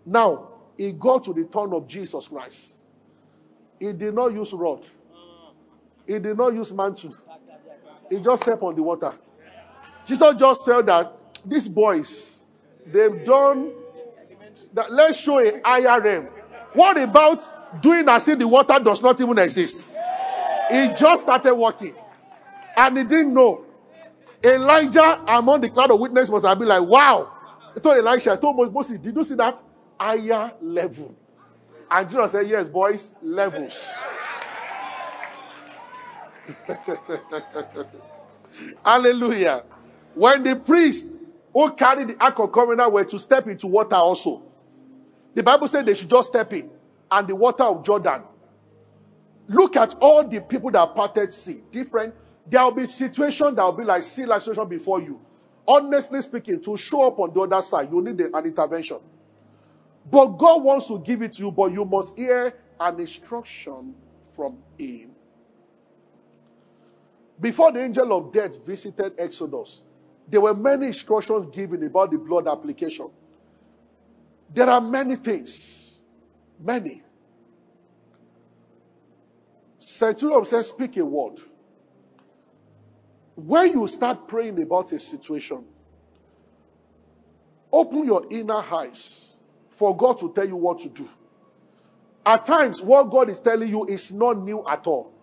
Now, 0.04 0.48
he 0.76 0.92
got 0.92 1.24
to 1.24 1.32
the 1.32 1.44
turn 1.44 1.72
of 1.72 1.86
Jesus 1.86 2.28
Christ. 2.28 2.82
He 3.78 3.92
did 3.92 4.14
not 4.14 4.32
use 4.32 4.52
rod, 4.52 4.86
he 6.06 6.18
did 6.18 6.36
not 6.36 6.52
use 6.52 6.72
mantle. 6.72 7.14
He 8.10 8.18
just 8.18 8.42
stepped 8.42 8.62
on 8.62 8.74
the 8.74 8.82
water. 8.82 9.12
Jesus 10.04 10.34
just 10.34 10.64
felt 10.64 10.86
that 10.86 11.16
these 11.44 11.68
boys, 11.68 12.44
they've 12.86 13.24
done 13.24 13.72
that. 14.72 14.92
Let's 14.92 15.20
show 15.20 15.38
a 15.38 15.60
higher 15.64 16.00
realm. 16.00 16.28
What 16.72 17.00
about 17.00 17.42
doing 17.80 18.08
as 18.08 18.26
if 18.28 18.38
the 18.38 18.48
water 18.48 18.78
does 18.78 19.00
not 19.02 19.20
even 19.20 19.38
exist? 19.38 19.92
He 20.70 20.88
just 20.96 21.22
started 21.22 21.54
walking 21.54 21.94
and 22.76 22.98
he 22.98 23.04
didn't 23.04 23.34
know. 23.34 23.64
Elijah 24.42 25.22
among 25.28 25.60
the 25.60 25.68
cloud 25.68 25.90
of 25.90 26.00
witnesses 26.00 26.30
must 26.30 26.46
have 26.46 26.58
been 26.58 26.68
like, 26.68 26.82
wow. 26.82 27.30
He 27.74 27.80
told 27.80 27.98
Elisha, 27.98 28.32
I 28.32 28.36
told 28.36 28.72
Moses, 28.72 28.98
did 28.98 29.14
you 29.14 29.24
see 29.24 29.34
that? 29.34 29.62
Higher 29.98 30.52
level. 30.62 31.14
And 31.90 32.08
Jesus 32.08 32.32
said, 32.32 32.48
yes, 32.48 32.68
boys, 32.68 33.14
levels. 33.20 33.90
Hallelujah. 38.84 39.64
When 40.14 40.42
the 40.42 40.56
priests 40.56 41.16
who 41.52 41.70
carried 41.72 42.08
the 42.08 42.16
Ark 42.24 42.38
of 42.38 42.52
Covenant 42.52 42.92
were 42.92 43.04
to 43.04 43.18
step 43.18 43.46
into 43.46 43.66
water 43.66 43.96
also, 43.96 44.42
the 45.34 45.42
Bible 45.42 45.68
said 45.68 45.86
they 45.86 45.94
should 45.94 46.10
just 46.10 46.28
step 46.28 46.52
in, 46.52 46.70
and 47.10 47.28
the 47.28 47.34
water 47.36 47.64
of 47.64 47.84
Jordan 47.84 48.22
Look 49.50 49.74
at 49.76 49.96
all 50.00 50.22
the 50.22 50.40
people 50.40 50.70
that 50.70 50.94
parted 50.94 51.34
sea. 51.34 51.62
Different. 51.72 52.14
There 52.50 52.64
will 52.64 52.72
be 52.72 52.86
situation 52.86 53.54
that 53.54 53.64
will 53.64 53.72
be 53.72 53.84
like 53.84 54.02
sea 54.02 54.26
like 54.26 54.42
situation 54.42 54.68
before 54.68 55.00
you. 55.00 55.20
Honestly 55.66 56.20
speaking, 56.20 56.60
to 56.62 56.76
show 56.76 57.06
up 57.06 57.18
on 57.20 57.32
the 57.32 57.40
other 57.40 57.62
side, 57.62 57.88
you 57.92 58.02
need 58.02 58.20
an 58.20 58.44
intervention. 58.44 58.98
But 60.10 60.26
God 60.26 60.64
wants 60.64 60.86
to 60.88 60.98
give 60.98 61.22
it 61.22 61.34
to 61.34 61.44
you, 61.44 61.52
but 61.52 61.72
you 61.72 61.84
must 61.84 62.18
hear 62.18 62.52
an 62.80 62.98
instruction 62.98 63.94
from 64.34 64.58
Him. 64.76 65.12
Before 67.40 67.70
the 67.70 67.84
angel 67.84 68.12
of 68.12 68.32
death 68.32 68.64
visited 68.66 69.14
Exodus, 69.16 69.84
there 70.28 70.40
were 70.40 70.54
many 70.54 70.88
instructions 70.88 71.46
given 71.46 71.84
about 71.84 72.10
the 72.10 72.18
blood 72.18 72.48
application. 72.48 73.10
There 74.52 74.68
are 74.68 74.80
many 74.80 75.14
things. 75.14 76.00
Many. 76.58 77.02
Centurion 79.78 80.44
says, 80.44 80.68
Speak 80.68 80.96
a 80.96 81.04
word. 81.04 81.40
When 83.46 83.72
you 83.72 83.86
start 83.86 84.28
praying 84.28 84.60
about 84.62 84.92
a 84.92 84.98
situation, 84.98 85.64
open 87.72 88.04
your 88.04 88.26
inner 88.30 88.62
eyes 88.72 89.34
for 89.70 89.96
God 89.96 90.18
to 90.18 90.32
tell 90.32 90.46
you 90.46 90.56
what 90.56 90.78
to 90.80 90.88
do. 90.90 91.08
At 92.26 92.44
times, 92.44 92.82
what 92.82 93.04
God 93.04 93.30
is 93.30 93.38
telling 93.38 93.70
you 93.70 93.86
is 93.86 94.12
not 94.12 94.38
new 94.38 94.62
at 94.68 94.86
all. 94.86 95.14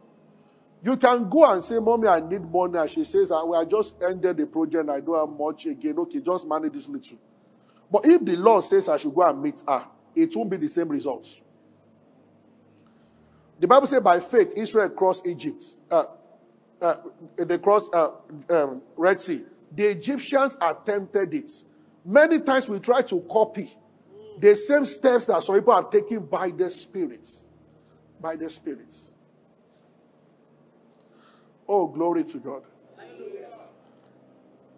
You 0.83 0.97
can 0.97 1.29
go 1.29 1.51
and 1.51 1.63
say, 1.63 1.79
Mommy, 1.79 2.07
I 2.07 2.19
need 2.19 2.41
money. 2.51 2.79
And 2.79 2.89
she 2.89 3.03
says, 3.03 3.29
ah, 3.31 3.45
I 3.51 3.65
just 3.65 4.01
ended 4.01 4.37
the 4.37 4.47
project. 4.47 4.89
I 4.89 4.99
don't 4.99 5.15
have 5.15 5.37
much 5.37 5.65
again. 5.65 5.99
Okay, 5.99 6.19
just 6.19 6.47
manage 6.47 6.73
this 6.73 6.89
little. 6.89 7.17
But 7.91 8.05
if 8.05 8.25
the 8.25 8.35
Lord 8.35 8.63
says 8.63 8.89
I 8.89 8.97
should 8.97 9.13
go 9.13 9.21
and 9.21 9.41
meet 9.41 9.61
her, 9.67 9.85
it 10.15 10.35
won't 10.35 10.49
be 10.49 10.57
the 10.57 10.67
same 10.67 10.89
results. 10.89 11.39
The 13.59 13.67
Bible 13.67 13.87
says 13.87 14.01
by 14.01 14.19
faith, 14.19 14.53
Israel 14.55 14.89
crossed 14.89 15.27
Egypt. 15.27 15.63
Uh, 15.89 16.05
uh, 16.81 16.95
they 17.37 17.57
crossed 17.57 17.93
uh, 17.93 18.11
um, 18.49 18.83
Red 18.95 19.19
Sea. 19.21 19.43
The 19.75 19.85
Egyptians 19.85 20.57
attempted 20.61 21.33
it. 21.33 21.51
Many 22.05 22.39
times 22.39 22.69
we 22.69 22.79
try 22.79 23.01
to 23.01 23.19
copy 23.29 23.69
the 24.39 24.55
same 24.55 24.85
steps 24.85 25.25
that 25.25 25.43
some 25.43 25.55
people 25.55 25.73
are 25.73 25.83
taking 25.83 26.25
by 26.25 26.51
the 26.51 26.69
spirits. 26.69 27.47
By 28.19 28.35
the 28.35 28.49
spirits. 28.49 29.09
Oh, 31.67 31.87
glory 31.87 32.23
to 32.23 32.37
God. 32.37 32.63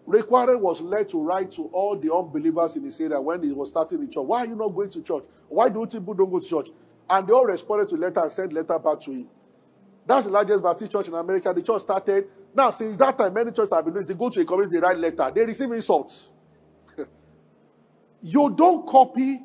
Warren 0.06 0.60
was 0.60 0.82
led 0.82 1.08
to 1.10 1.22
write 1.24 1.52
to 1.52 1.66
all 1.66 1.96
the 1.96 2.14
unbelievers 2.14 2.76
in 2.76 2.84
his 2.84 3.00
area 3.00 3.22
when 3.22 3.44
he 3.44 3.52
was 3.52 3.70
starting 3.70 4.02
the 4.02 4.08
church. 4.08 4.26
Why 4.26 4.40
are 4.40 4.48
you 4.48 4.56
not 4.56 4.70
going 4.70 4.90
to 4.90 5.04
church? 5.04 5.24
Why 5.48 5.70
do 5.70 5.86
people 5.86 6.16
don't 6.16 6.32
go 6.32 6.40
to 6.40 6.48
church? 6.48 6.70
And 7.08 7.28
they 7.28 7.34
all 7.34 7.46
responded 7.46 7.90
to 7.90 7.96
letter 7.96 8.22
and 8.22 8.32
sent 8.32 8.54
letter 8.54 8.80
back 8.80 9.00
to 9.02 9.12
him. 9.12 9.30
That's 10.10 10.26
the 10.26 10.32
largest 10.32 10.64
Baptist 10.64 10.92
church 10.92 11.08
in 11.08 11.14
America. 11.14 11.54
The 11.54 11.62
church 11.62 11.84
started. 11.84 12.30
Now, 12.56 12.72
since 12.72 12.98
that 12.98 13.16
time, 13.16 13.32
many 13.32 13.52
churches 13.52 13.72
have 13.72 13.86
been 13.86 13.94
doing 13.94 14.08
They 14.08 14.16
go 14.16 14.28
to 14.32 14.42
a 14.42 14.44
community, 14.44 14.78
they 14.78 14.82
write 14.82 14.98
letter. 14.98 15.32
They 15.36 15.46
receive 15.46 15.72
insults. 15.72 16.32
you 18.24 18.50
don't 18.50 18.88
copy. 18.88 19.40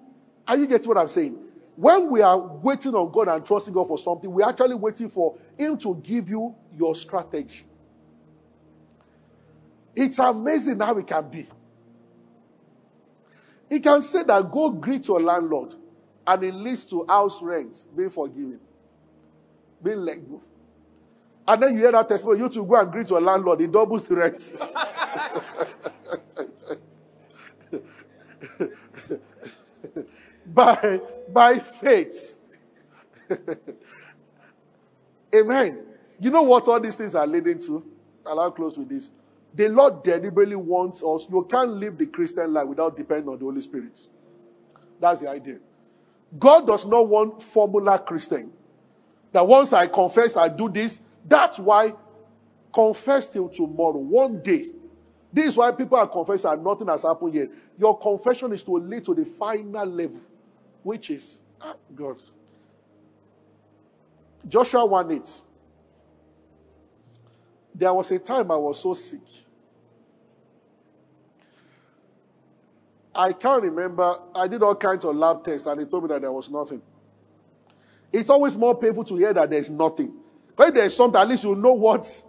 Are 0.49 0.57
you 0.57 0.67
getting 0.67 0.89
what 0.89 0.97
I'm 0.97 1.09
saying? 1.09 1.39
When 1.77 2.11
we 2.11 2.23
are 2.23 2.39
waiting 2.39 2.95
on 2.95 3.13
God 3.13 3.29
and 3.29 3.45
trusting 3.45 3.75
God 3.75 3.87
for 3.87 3.99
something, 3.99 4.33
we're 4.33 4.49
actually 4.49 4.77
waiting 4.77 5.11
for 5.11 5.37
Him 5.59 5.77
to 5.77 5.97
give 5.97 6.31
you 6.31 6.55
your 6.75 6.95
strategy. 6.95 7.65
It's 9.95 10.19
amazing 10.19 10.81
how 10.81 10.97
it 10.97 11.07
can 11.07 11.29
be. 11.29 11.47
He 13.69 13.81
can 13.81 14.01
say 14.01 14.23
that 14.23 14.51
go 14.51 14.71
greet 14.71 15.07
your 15.09 15.21
landlord, 15.21 15.75
and 16.27 16.43
it 16.43 16.55
leads 16.55 16.87
to 16.87 17.05
house 17.07 17.43
rent 17.43 17.85
being 17.95 18.09
forgiven, 18.09 18.61
being 19.83 19.99
let 19.99 20.27
go. 20.27 20.41
And 21.47 21.63
then 21.63 21.75
you 21.75 21.81
hear 21.81 21.93
that 21.93 22.09
testimony, 22.09 22.41
you 22.41 22.49
to 22.49 22.65
go 22.65 22.75
and 22.81 22.91
greet 22.91 23.11
your 23.11 23.21
landlord, 23.21 23.61
he 23.61 23.67
doubles 23.67 24.09
the 24.09 24.17
rent. 24.17 24.53
by, 30.47 31.01
by 31.33 31.59
faith. 31.59 32.39
Amen. 35.35 35.81
You 36.21 36.31
know 36.31 36.43
what 36.43 36.67
all 36.69 36.81
these 36.81 36.97
things 36.97 37.15
are 37.15 37.27
leading 37.27 37.59
to? 37.61 37.85
I'll 38.27 38.51
close 38.51 38.79
with 38.79 38.89
this. 38.89 39.11
The 39.55 39.69
Lord 39.69 40.03
deliberately 40.03 40.57
wants 40.57 41.03
us. 41.03 41.29
You 41.31 41.47
can't 41.49 41.73
live 41.73 41.99
the 41.99 42.07
Christian 42.07 42.53
life 42.53 42.67
without 42.67 42.97
depending 42.97 43.29
on 43.29 43.39
the 43.39 43.45
Holy 43.45 43.61
Spirit. 43.61 44.07
That's 44.99 45.21
the 45.21 45.29
idea. 45.29 45.59
God 46.39 46.67
does 46.67 46.87
not 46.87 47.09
want 47.09 47.43
formula 47.43 47.99
Christian. 47.99 48.51
That 49.33 49.47
once 49.47 49.73
I 49.73 49.87
confess, 49.87 50.37
I 50.37 50.49
do 50.49 50.69
this. 50.69 51.01
That's 51.25 51.59
why 51.59 51.95
confess 52.73 53.33
till 53.33 53.49
tomorrow, 53.49 53.99
one 53.99 54.43
day. 54.43 54.71
This 55.33 55.47
is 55.47 55.57
why 55.57 55.73
people 55.73 55.97
are 55.99 56.07
confessing 56.07 56.51
and 56.51 56.63
nothing 56.63 56.89
has 56.89 57.03
happened 57.03 57.35
yet. 57.35 57.49
Your 57.79 57.99
confession 57.99 58.53
is 58.53 58.63
to 58.63 58.73
lead 58.73 59.05
to 59.05 59.15
the 59.15 59.25
final 59.25 59.87
level, 59.87 60.21
which 60.83 61.11
is 61.11 61.41
ah, 61.61 61.75
God. 61.95 62.21
Joshua 64.49 64.85
1 64.85 65.11
8. 65.11 65.41
There 67.75 67.93
was 67.93 68.11
a 68.11 68.19
time 68.19 68.51
I 68.51 68.57
was 68.57 68.81
so 68.81 68.93
sick. 68.95 69.21
I 73.15 73.33
can't 73.33 73.63
remember. 73.63 74.19
I 74.35 74.49
did 74.49 74.63
all 74.63 74.75
kinds 74.75 75.05
of 75.05 75.17
lab 75.17 75.45
tests 75.45 75.67
and 75.67 75.81
they 75.81 75.85
told 75.85 76.05
me 76.05 76.09
that 76.09 76.21
there 76.21 76.33
was 76.33 76.51
nothing. 76.51 76.83
It's 78.13 78.31
always 78.31 78.57
more 78.57 78.77
painful 78.77 79.05
to 79.05 79.17
hear 79.17 79.33
that 79.33 79.51
there's 79.51 79.71
nothing. 79.71 80.15
But 80.57 80.69
if 80.69 80.75
there's 80.75 80.97
something, 80.97 81.21
at 81.21 81.29
least 81.29 81.45
you 81.45 81.55
know 81.55 81.73
what. 81.73 82.25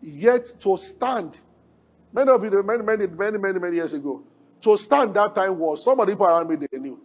Yet 0.00 0.44
to 0.60 0.76
stand. 0.76 1.38
Many 2.12 2.30
of 2.30 2.44
you, 2.44 2.62
many, 2.62 2.82
many, 2.82 3.06
many, 3.06 3.38
many, 3.38 3.58
many 3.58 3.76
years 3.76 3.92
ago, 3.92 4.22
to 4.60 4.76
stand 4.76 5.14
that 5.14 5.34
time 5.34 5.58
was 5.58 5.84
some 5.84 5.98
of 6.00 6.06
the 6.06 6.12
people 6.12 6.26
around 6.26 6.48
me 6.48 6.56
they 6.56 6.78
knew. 6.78 7.00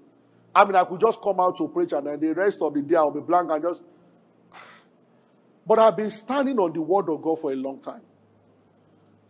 I 0.54 0.66
mean, 0.66 0.76
I 0.76 0.84
could 0.84 1.00
just 1.00 1.22
come 1.22 1.40
out 1.40 1.58
to 1.58 1.68
preach 1.68 1.94
and 1.94 2.06
then 2.08 2.20
the 2.20 2.34
rest 2.34 2.62
of 2.62 2.74
the 2.74 2.82
day 2.82 2.96
I'll 2.96 3.12
be 3.12 3.22
blank 3.22 3.50
and 3.52 3.62
just. 3.62 3.84
But 5.66 5.80
I've 5.80 5.96
been 5.96 6.10
standing 6.10 6.60
on 6.60 6.74
the 6.74 6.82
word 6.82 7.10
of 7.10 7.22
God 7.22 7.40
for 7.40 7.52
a 7.52 7.56
long 7.56 7.80
time. 7.80 8.02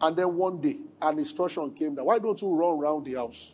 And 0.02 0.16
then 0.16 0.36
one 0.36 0.60
day, 0.60 0.78
an 1.02 1.20
instruction 1.20 1.72
came 1.74 1.94
that 1.96 2.04
why 2.04 2.18
don't 2.18 2.42
you 2.42 2.54
run 2.54 2.80
around 2.80 3.06
the 3.06 3.16
house? 3.16 3.54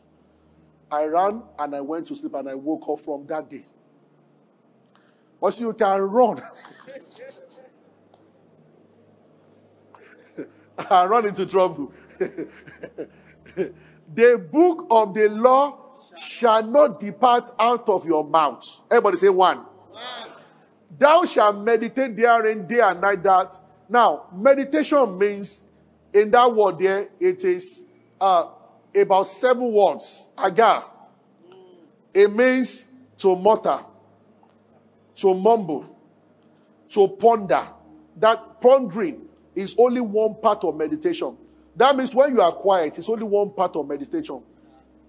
I 0.90 1.06
ran 1.06 1.44
and 1.60 1.76
I 1.76 1.82
went 1.82 2.08
to 2.08 2.16
sleep 2.16 2.34
and 2.36 2.48
I 2.48 2.56
woke 2.56 2.88
up 2.90 3.00
from 3.00 3.26
that 3.28 3.50
day. 3.50 3.66
But 5.42 5.60
you 5.60 5.74
can 5.74 6.02
run. 6.02 6.42
I 10.90 11.06
run 11.06 11.28
into 11.28 11.46
trouble. 11.46 11.92
the 12.18 12.48
book 14.52 14.88
of 14.90 15.13
the 15.13 15.30
law 15.30 15.88
shall 16.20 16.63
not 16.63 17.00
depart 17.00 17.50
out 17.60 17.88
of 17.90 18.06
your 18.06 18.24
mouth. 18.24 18.82
Everybody 18.92 19.18
say 19.18 19.30
one. 19.30 19.66
Thou 20.98 21.26
shalt 21.26 21.58
meditate 21.58 22.16
therein 22.16 22.68
day 22.68 22.80
and 22.80 23.02
night. 23.02 23.22
That 23.24 23.54
now 23.90 24.28
meditation 24.34 25.18
means 25.18 25.63
in 26.13 26.32
that 26.32 26.54
word 26.54 26.80
there, 26.80 27.08
it 27.20 27.44
is 27.44 27.84
uh, 28.20 28.48
about 28.96 29.28
seven 29.28 29.72
words. 29.72 30.30
Hagah. 30.36 30.86
It 32.13 32.34
means 32.34 32.88
to 33.20 33.36
mutter, 33.36 33.80
to 35.18 35.34
mumble, 35.36 35.96
to 36.90 37.08
ponder. 37.08 37.62
That 38.16 38.60
pondering 38.60 39.27
is 39.58 39.76
only 39.78 40.02
one 40.02 40.36
part 40.36 40.63
of 40.63 40.76
meditation. 40.76 41.38
That 41.76 41.96
means 41.96 42.13
when 42.13 42.34
you 42.34 42.41
are 42.41 42.52
quiet, 42.52 42.98
it's 42.98 43.10
only 43.10 43.24
one 43.24 43.52
part 43.52 43.76
of 43.76 43.88
meditation. 43.88 44.43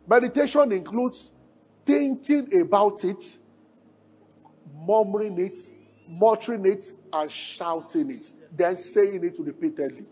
Meditation 0.07 0.73
includes 0.73 1.33
thinking 1.85 2.61
about 2.61 3.05
it, 3.05 3.39
murmuring 4.87 5.39
it, 5.39 5.59
muttering 6.09 6.67
it, 6.67 6.93
and 7.13 7.31
shouting 7.31 8.11
it, 8.11 8.33
then 8.57 8.77
saying 8.77 9.25
it 9.25 9.37
repeatedly. 9.39 10.05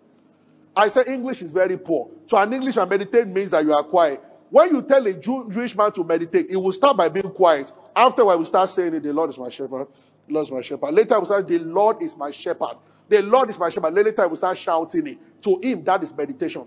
I 0.74 0.88
say 0.88 1.02
English 1.06 1.42
is 1.42 1.50
very 1.50 1.78
poor. 1.78 2.10
So 2.26 2.36
an 2.36 2.52
English 2.52 2.76
and 2.76 2.88
meditate 2.88 3.26
means 3.28 3.50
that 3.52 3.64
you 3.64 3.72
are 3.72 3.82
quiet. 3.82 4.22
When 4.50 4.74
you 4.74 4.82
tell 4.82 5.06
a 5.06 5.14
Jew, 5.14 5.48
Jewish 5.50 5.74
man 5.74 5.90
to 5.92 6.04
meditate, 6.04 6.48
he 6.50 6.56
will 6.56 6.72
start 6.72 6.96
by 6.96 7.08
being 7.08 7.30
quiet. 7.30 7.72
Afterward, 7.94 8.36
we 8.36 8.44
start 8.44 8.68
saying 8.68 8.94
it, 8.94 9.02
the 9.02 9.12
Lord 9.12 9.30
is 9.30 9.38
my 9.38 9.48
shepherd. 9.48 9.88
The 10.28 10.34
Lord 10.34 10.46
is 10.46 10.52
my 10.52 10.60
shepherd. 10.60 10.92
Later, 10.92 11.18
we 11.18 11.24
start, 11.24 11.48
the 11.48 11.58
Lord 11.58 12.02
is 12.02 12.16
my 12.16 12.30
shepherd. 12.30 12.76
The 13.08 13.22
Lord 13.22 13.50
is 13.50 13.58
my 13.58 13.68
shepherd. 13.68 13.94
Later, 13.94 14.26
we 14.28 14.36
start 14.36 14.58
shouting 14.58 15.06
it. 15.06 15.42
To 15.42 15.58
him, 15.62 15.84
that 15.84 16.02
is 16.02 16.16
meditation. 16.16 16.66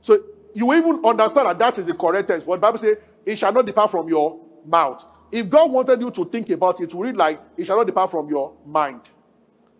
So 0.00 0.18
you 0.54 0.72
even 0.72 1.04
understand 1.04 1.48
that 1.48 1.58
that 1.58 1.78
is 1.78 1.86
the 1.86 1.94
correct 1.94 2.28
text. 2.28 2.46
What 2.46 2.60
Bible 2.60 2.78
says, 2.78 2.96
it 3.26 3.38
shall 3.38 3.52
not 3.52 3.66
depart 3.66 3.90
from 3.90 4.08
your 4.08 4.40
mouth. 4.64 5.04
If 5.30 5.48
God 5.48 5.70
wanted 5.70 6.00
you 6.00 6.10
to 6.10 6.24
think 6.26 6.48
about 6.50 6.80
it, 6.80 6.90
to 6.90 7.02
read 7.02 7.16
like, 7.16 7.40
it 7.56 7.64
shall 7.64 7.76
not 7.76 7.86
depart 7.86 8.10
from 8.10 8.28
your 8.28 8.54
mind. 8.64 9.00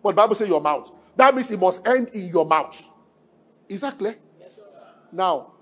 But 0.03 0.15
Bible 0.15 0.35
says 0.35 0.47
your 0.47 0.61
mouth. 0.61 0.91
That 1.15 1.33
means 1.33 1.49
it 1.49 1.59
must 1.59 1.87
end 1.87 2.09
in 2.09 2.27
your 2.27 2.45
mouth. 2.45 2.91
Is 3.69 3.81
that 3.81 3.97
clear? 3.97 4.15
Yes, 4.39 4.59
now, 5.11 5.53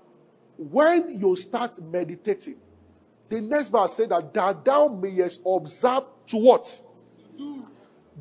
when 0.58 1.20
you 1.20 1.36
start 1.36 1.80
meditating, 1.80 2.56
the 3.28 3.40
next 3.40 3.68
verse 3.68 3.94
said 3.94 4.10
that, 4.10 4.34
that 4.34 4.64
thou 4.64 4.88
mayest 4.88 5.40
observe 5.46 6.04
to 6.26 6.36
what? 6.36 6.84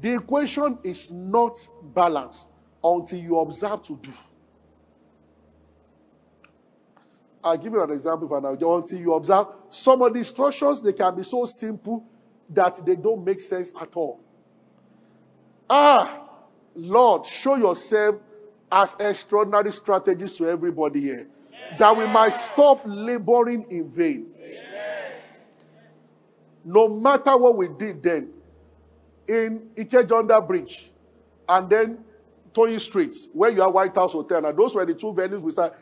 The 0.01 0.15
equation 0.15 0.79
is 0.83 1.11
not 1.11 1.57
balanced 1.93 2.49
until 2.83 3.19
you 3.19 3.39
observe 3.39 3.81
to 3.83 3.97
do. 4.01 4.11
I'll 7.43 7.57
give 7.57 7.73
you 7.73 7.83
an 7.83 7.91
example 7.91 8.27
for 8.27 8.39
now. 8.39 8.51
Until 8.51 8.99
you 8.99 9.13
observe 9.13 9.47
some 9.69 10.01
of 10.01 10.13
the 10.13 10.19
instructions, 10.19 10.81
they 10.81 10.93
can 10.93 11.15
be 11.15 11.23
so 11.23 11.45
simple 11.45 12.05
that 12.49 12.85
they 12.85 12.95
don't 12.95 13.23
make 13.23 13.39
sense 13.39 13.73
at 13.79 13.95
all. 13.95 14.21
Ah, 15.69 16.21
Lord, 16.75 17.25
show 17.25 17.55
yourself 17.55 18.15
as 18.71 18.95
extraordinary 18.99 19.71
strategies 19.71 20.35
to 20.35 20.49
everybody 20.49 21.01
here 21.01 21.27
that 21.77 21.95
we 21.95 22.05
might 22.07 22.33
stop 22.33 22.81
laboring 22.85 23.65
in 23.69 23.87
vain. 23.87 24.27
No 26.65 26.87
matter 26.87 27.37
what 27.37 27.57
we 27.57 27.67
did 27.67 28.01
then 28.01 28.31
in 29.27 29.69
Ikeja 29.75 30.11
Under 30.19 30.41
Bridge 30.41 30.91
and 31.47 31.69
then 31.69 32.03
Toyin 32.53 32.79
Streets, 32.79 33.27
where 33.33 33.49
you 33.49 33.61
have 33.61 33.73
White 33.73 33.95
House 33.95 34.13
Hotel, 34.13 34.45
and 34.45 34.57
those 34.57 34.75
were 34.75 34.85
the 34.85 34.93
two 34.93 35.07
venues 35.07 35.41
we 35.41 35.51
started. 35.51 35.77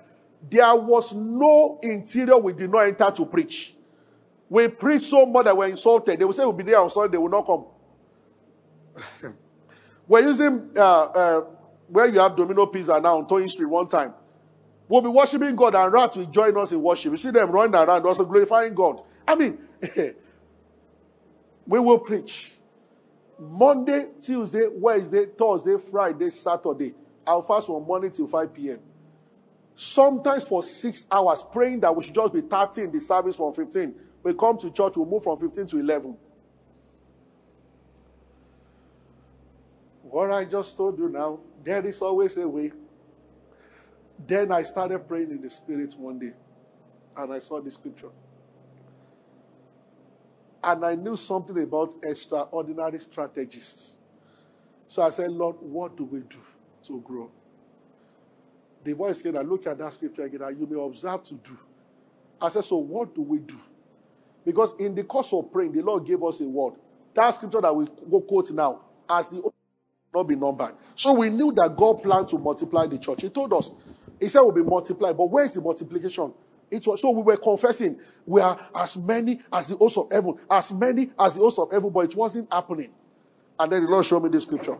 There 0.50 0.76
was 0.76 1.14
no 1.14 1.80
interior 1.84 2.38
we 2.38 2.54
did 2.54 2.72
not 2.72 2.88
enter 2.88 3.12
to 3.12 3.26
preach. 3.26 3.76
We 4.50 4.68
preached 4.68 5.06
so 5.06 5.26
much 5.26 5.46
that 5.46 5.56
we're 5.56 5.68
insulted. 5.68 6.20
They 6.20 6.26
will 6.26 6.34
say 6.34 6.44
we'll 6.44 6.54
be 6.54 6.64
there 6.64 6.80
on 6.80 6.90
Sunday, 6.90 7.12
they 7.14 7.18
will 7.18 7.30
not 7.30 7.46
come. 7.46 7.66
we're 10.08 10.22
using 10.22 10.72
uh, 10.76 11.04
uh, 11.04 11.42
where 11.88 12.08
you 12.08 12.20
have 12.20 12.36
Domino 12.36 12.66
Pizza 12.66 13.00
now 13.00 13.18
on 13.18 13.28
Toyin 13.28 13.50
Street 13.50 13.68
one 13.68 13.88
time. 13.88 14.14
We'll 14.88 15.02
be 15.02 15.08
worshiping 15.08 15.56
God 15.56 15.74
and 15.74 15.94
rats 15.94 16.18
will 16.18 16.26
join 16.26 16.58
us 16.58 16.74
in 16.74 16.82
worship. 16.82 17.12
You 17.12 17.18
see 17.18 17.32
them 17.32 17.50
running 17.52 17.76
around 17.76 18.06
also 18.06 18.26
glorifying 18.26 18.74
God. 18.74 19.02
I 19.26 19.36
mean, 19.36 19.58
we 21.66 21.80
will 21.80 22.00
preach. 22.00 22.52
Monday, 23.42 24.10
Tuesday, 24.20 24.68
Wednesday, 24.72 25.26
Thursday, 25.26 25.76
Friday, 25.80 26.30
Saturday. 26.30 26.94
I'll 27.26 27.42
fast 27.42 27.66
from 27.66 27.84
morning 27.84 28.12
till 28.12 28.28
5 28.28 28.54
p.m. 28.54 28.80
Sometimes 29.74 30.44
for 30.44 30.62
six 30.62 31.08
hours, 31.12 31.44
praying 31.52 31.80
that 31.80 31.96
we 31.96 32.04
should 32.04 32.14
just 32.14 32.34
be 32.34 32.42
30 32.42 32.84
in 32.84 32.92
the 32.92 33.00
service 33.02 33.36
from 33.36 33.52
15. 33.52 33.96
We 34.22 34.36
come 34.36 34.60
to 34.60 34.70
church, 34.70 34.96
we 34.96 35.06
move 35.06 35.24
from 35.24 35.40
15 35.40 35.66
to 35.66 35.80
11. 35.80 36.20
What 40.04 40.30
I 40.30 40.46
just 40.46 40.78
told 40.78 41.00
you 41.00 41.10
now, 41.10 41.40
there 41.64 41.84
is 41.84 42.00
always 42.00 42.38
a 42.38 42.48
way. 42.48 42.72
Then 44.28 44.52
I 44.52 44.62
started 44.62 45.08
praying 45.08 45.32
in 45.32 45.42
the 45.42 45.50
spirit 45.50 45.96
one 45.98 46.20
day, 46.20 46.34
and 47.18 47.34
I 47.34 47.40
saw 47.40 47.60
the 47.60 47.72
scripture. 47.72 48.10
And 50.64 50.86
I 50.86 50.96
knew 50.96 51.18
something 51.18 51.62
about 51.62 51.96
extraordinary 52.04 53.00
strategists. 53.00 53.98
So 54.88 55.02
I 55.02 55.10
said, 55.10 55.32
Lord, 55.32 55.56
what 55.60 55.98
do 55.98 56.04
we 56.04 56.20
do 56.20 56.38
to 56.84 57.00
grow? 57.02 57.32
The 58.84 58.94
voice 58.94 59.22
came, 59.22 59.38
I 59.38 59.42
look 59.42 59.66
at 59.68 59.78
that 59.78 59.94
scripture 59.94 60.24
again, 60.24 60.42
and 60.42 60.60
you 60.60 60.68
may 60.68 60.84
observe 60.84 61.24
to 61.26 61.36
do. 61.36 61.58
I 62.42 62.50
said, 62.50 62.64
So 62.64 62.78
what 62.78 63.14
do 63.14 63.22
we 63.22 63.40
do? 63.40 63.58
Because 64.44 64.74
in 64.80 64.96
the 64.96 65.04
course 65.04 65.32
of 65.34 65.52
praying, 65.52 65.72
the 65.74 65.82
Lord 65.82 66.06
gave 66.06 66.24
us 66.24 66.42
a 66.42 66.46
word. 66.46 66.74
That 67.14 67.32
scripture 67.32 67.62
that 67.62 67.76
we 67.76 67.86
go 68.10 68.22
quote 68.22 68.52
now, 68.52 68.82
as 69.10 69.30
the 69.30 69.44
not 70.14 70.24
be 70.24 70.36
numbered. 70.36 70.74
So 70.96 71.14
we 71.14 71.30
knew 71.30 71.54
that 71.54 71.76
God 71.78 72.04
planned 72.04 72.28
to 72.30 72.38
multiply 72.38 72.86
the 72.86 72.98
church. 72.98 73.22
He 73.22 73.30
told 73.30 73.54
us, 73.54 73.74
He 74.20 74.28
said 74.28 74.42
we'll 74.42 74.52
be 74.52 74.64
multiplied. 74.64 75.16
But 75.16 75.30
where 75.30 75.46
is 75.46 75.54
the 75.54 75.62
multiplication? 75.62 76.34
It 76.72 76.88
was 76.88 77.02
so 77.02 77.12
we 77.12 77.22
were 77.22 77.38
confessing 77.38 78.00
we 78.26 78.40
are 78.42 78.58
as 78.74 78.96
many 78.98 79.42
as 79.52 79.68
the 79.68 79.76
hosts 79.76 79.98
of 79.98 80.08
heaven, 80.12 80.36
as 80.50 80.72
many 80.72 81.12
as 81.20 81.36
the 81.36 81.42
hosts 81.42 81.60
of 81.60 81.70
heaven, 81.72 81.90
but 81.90 82.06
it 82.06 82.16
wasn't 82.16 82.52
happening. 82.52 82.90
And 83.60 83.72
then 83.72 83.84
the 83.84 83.90
Lord 83.90 84.06
showed 84.06 84.24
me 84.24 84.30
the 84.30 84.40
scripture. 84.40 84.78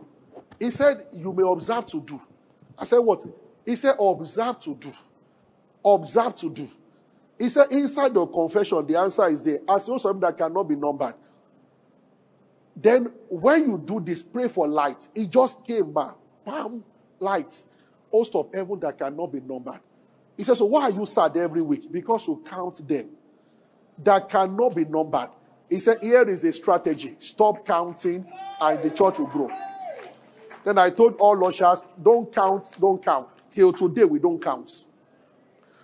He 0.58 0.70
said, 0.70 1.06
You 1.12 1.32
may 1.32 1.42
observe 1.42 1.86
to 1.86 2.00
do. 2.00 2.20
I 2.78 2.84
said, 2.84 2.98
What? 2.98 3.24
He 3.66 3.76
said, 3.76 3.94
Observe 4.00 4.58
to 4.60 4.74
do. 4.74 4.92
Observe 5.84 6.34
to 6.36 6.50
do. 6.50 6.68
He 7.38 7.48
said, 7.48 7.70
Inside 7.70 8.14
the 8.14 8.24
confession, 8.26 8.86
the 8.86 8.96
answer 8.96 9.28
is 9.28 9.42
there. 9.42 9.58
As 9.68 9.88
of 9.88 10.02
heaven 10.02 10.20
that 10.20 10.36
cannot 10.36 10.64
be 10.64 10.76
numbered. 10.76 11.14
Then 12.74 13.12
when 13.28 13.70
you 13.70 13.78
do 13.84 14.00
this, 14.00 14.22
pray 14.22 14.48
for 14.48 14.66
light. 14.66 15.06
It 15.14 15.30
just 15.30 15.64
came 15.64 15.92
back. 15.92 16.14
Bam, 16.44 16.82
light. 17.20 17.64
Host 18.10 18.34
of 18.34 18.48
heaven 18.54 18.80
that 18.80 18.98
cannot 18.98 19.32
be 19.32 19.40
numbered. 19.40 19.80
He 20.36 20.44
says, 20.44 20.58
So 20.58 20.64
why 20.66 20.84
are 20.84 20.90
you 20.90 21.06
sad 21.06 21.36
every 21.36 21.62
week? 21.62 21.90
Because 21.90 22.26
you 22.26 22.42
count 22.44 22.86
them 22.86 23.10
that 23.98 24.28
cannot 24.28 24.74
be 24.74 24.84
numbered. 24.84 25.28
He 25.68 25.80
said, 25.80 25.98
Here 26.02 26.28
is 26.28 26.44
a 26.44 26.52
strategy. 26.52 27.16
Stop 27.18 27.64
counting, 27.64 28.26
and 28.60 28.82
the 28.82 28.90
church 28.90 29.18
will 29.18 29.26
grow. 29.26 29.50
Then 30.64 30.78
I 30.78 30.90
told 30.90 31.16
all 31.16 31.44
ushers, 31.44 31.86
Don't 32.00 32.32
count, 32.32 32.72
don't 32.80 33.02
count. 33.02 33.28
Till 33.48 33.72
today, 33.72 34.04
we 34.04 34.18
don't 34.18 34.42
count. 34.42 34.84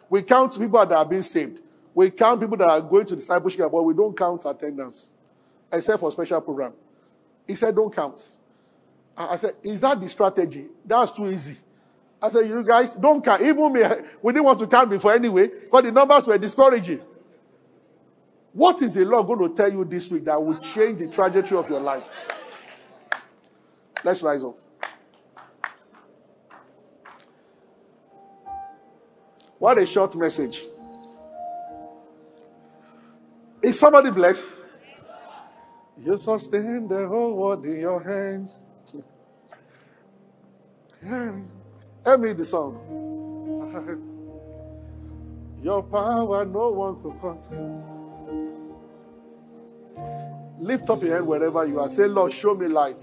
We 0.09 0.23
count 0.23 0.59
people 0.59 0.85
that 0.87 0.93
are 0.93 1.05
being 1.05 1.23
saved. 1.23 1.61
We 1.95 2.11
count 2.11 2.41
people 2.41 2.57
that 2.57 2.69
are 2.69 2.81
going 2.81 3.07
to 3.07 3.17
discipleship, 3.17 3.71
but 3.71 3.83
we 3.83 3.93
don't 3.93 4.17
count 4.17 4.45
attendance, 4.47 5.11
except 5.73 6.01
for 6.01 6.11
special 6.11 6.41
program. 6.41 6.73
He 7.47 7.55
said, 7.55 7.75
Don't 7.75 7.95
count. 7.95 8.35
I 9.17 9.37
said, 9.37 9.55
Is 9.63 9.81
that 9.81 10.01
the 10.01 10.09
strategy? 10.09 10.67
That's 10.85 11.11
too 11.11 11.27
easy. 11.27 11.57
I 12.21 12.31
said, 12.31 12.49
You 12.49 12.65
guys, 12.65 12.95
don't 12.95 13.25
count. 13.25 13.43
Even 13.43 13.73
me, 13.73 13.83
we 14.23 14.33
didn't 14.33 14.45
want 14.45 14.59
to 14.59 14.67
count 14.67 14.91
before 14.91 15.15
anyway, 15.15 15.49
because 15.49 15.85
the 15.85 15.93
numbers 15.93 16.27
were 16.27 16.39
discouraging. 16.39 17.01
What 18.53 18.83
is 18.83 18.95
the 18.95 19.05
Lord 19.05 19.27
going 19.27 19.51
to 19.51 19.55
tell 19.55 19.73
you 19.73 19.85
this 19.85 20.11
week 20.11 20.25
that 20.25 20.43
will 20.43 20.59
change 20.59 20.99
the 20.99 21.09
trajectory 21.09 21.59
of 21.59 21.69
your 21.69 21.81
life? 21.81 22.05
Let's 24.03 24.23
rise 24.23 24.43
up. 24.43 24.59
What 29.59 29.79
a 29.79 29.87
short 29.87 30.15
message. 30.17 30.63
Is 33.63 33.79
somebody 33.79 34.11
blessed? 34.11 34.57
You 35.97 36.17
sustain 36.17 36.87
the 36.87 37.09
whole 37.09 37.35
world 37.35 37.65
in 37.65 37.81
your 37.81 38.01
hands. 38.03 38.61
Help 42.09 42.21
me 42.23 42.33
the 42.33 42.43
song. 42.43 42.73
Your 45.63 45.83
power 45.83 46.47
no 46.47 46.71
one 46.71 47.03
can 47.03 47.21
contain. 47.21 47.85
Lift 50.57 50.89
up 50.89 51.03
your 51.03 51.13
hand 51.13 51.27
wherever 51.27 51.67
you 51.67 51.79
are. 51.79 51.89
Say, 51.89 52.07
Lord, 52.07 52.33
show 52.33 52.55
me 52.55 52.67
light. 52.67 53.03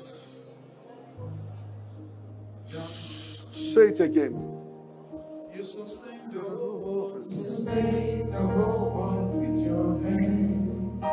Say 2.65 3.89
it 3.89 3.99
again. 3.99 4.33
You 5.55 5.63
sustain 5.63 6.31
the 6.33 6.39
whole 6.39 6.79
world. 6.79 7.31
Sustain 7.31 8.31
the 8.31 8.41
world 8.41 9.35
with 9.35 9.55
your 9.63 10.01
hands. 10.01 11.03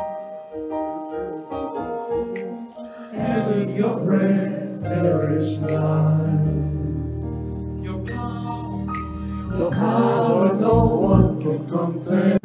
And 3.13 3.53
in 3.61 3.75
your 3.75 3.99
breath 3.99 4.81
there 4.81 5.37
is 5.37 5.61
life. 5.61 6.62
Your 9.63 9.71
power 9.71 10.53
no 10.55 10.83
one 10.83 11.41
can 11.41 11.67
contain. 11.69 12.37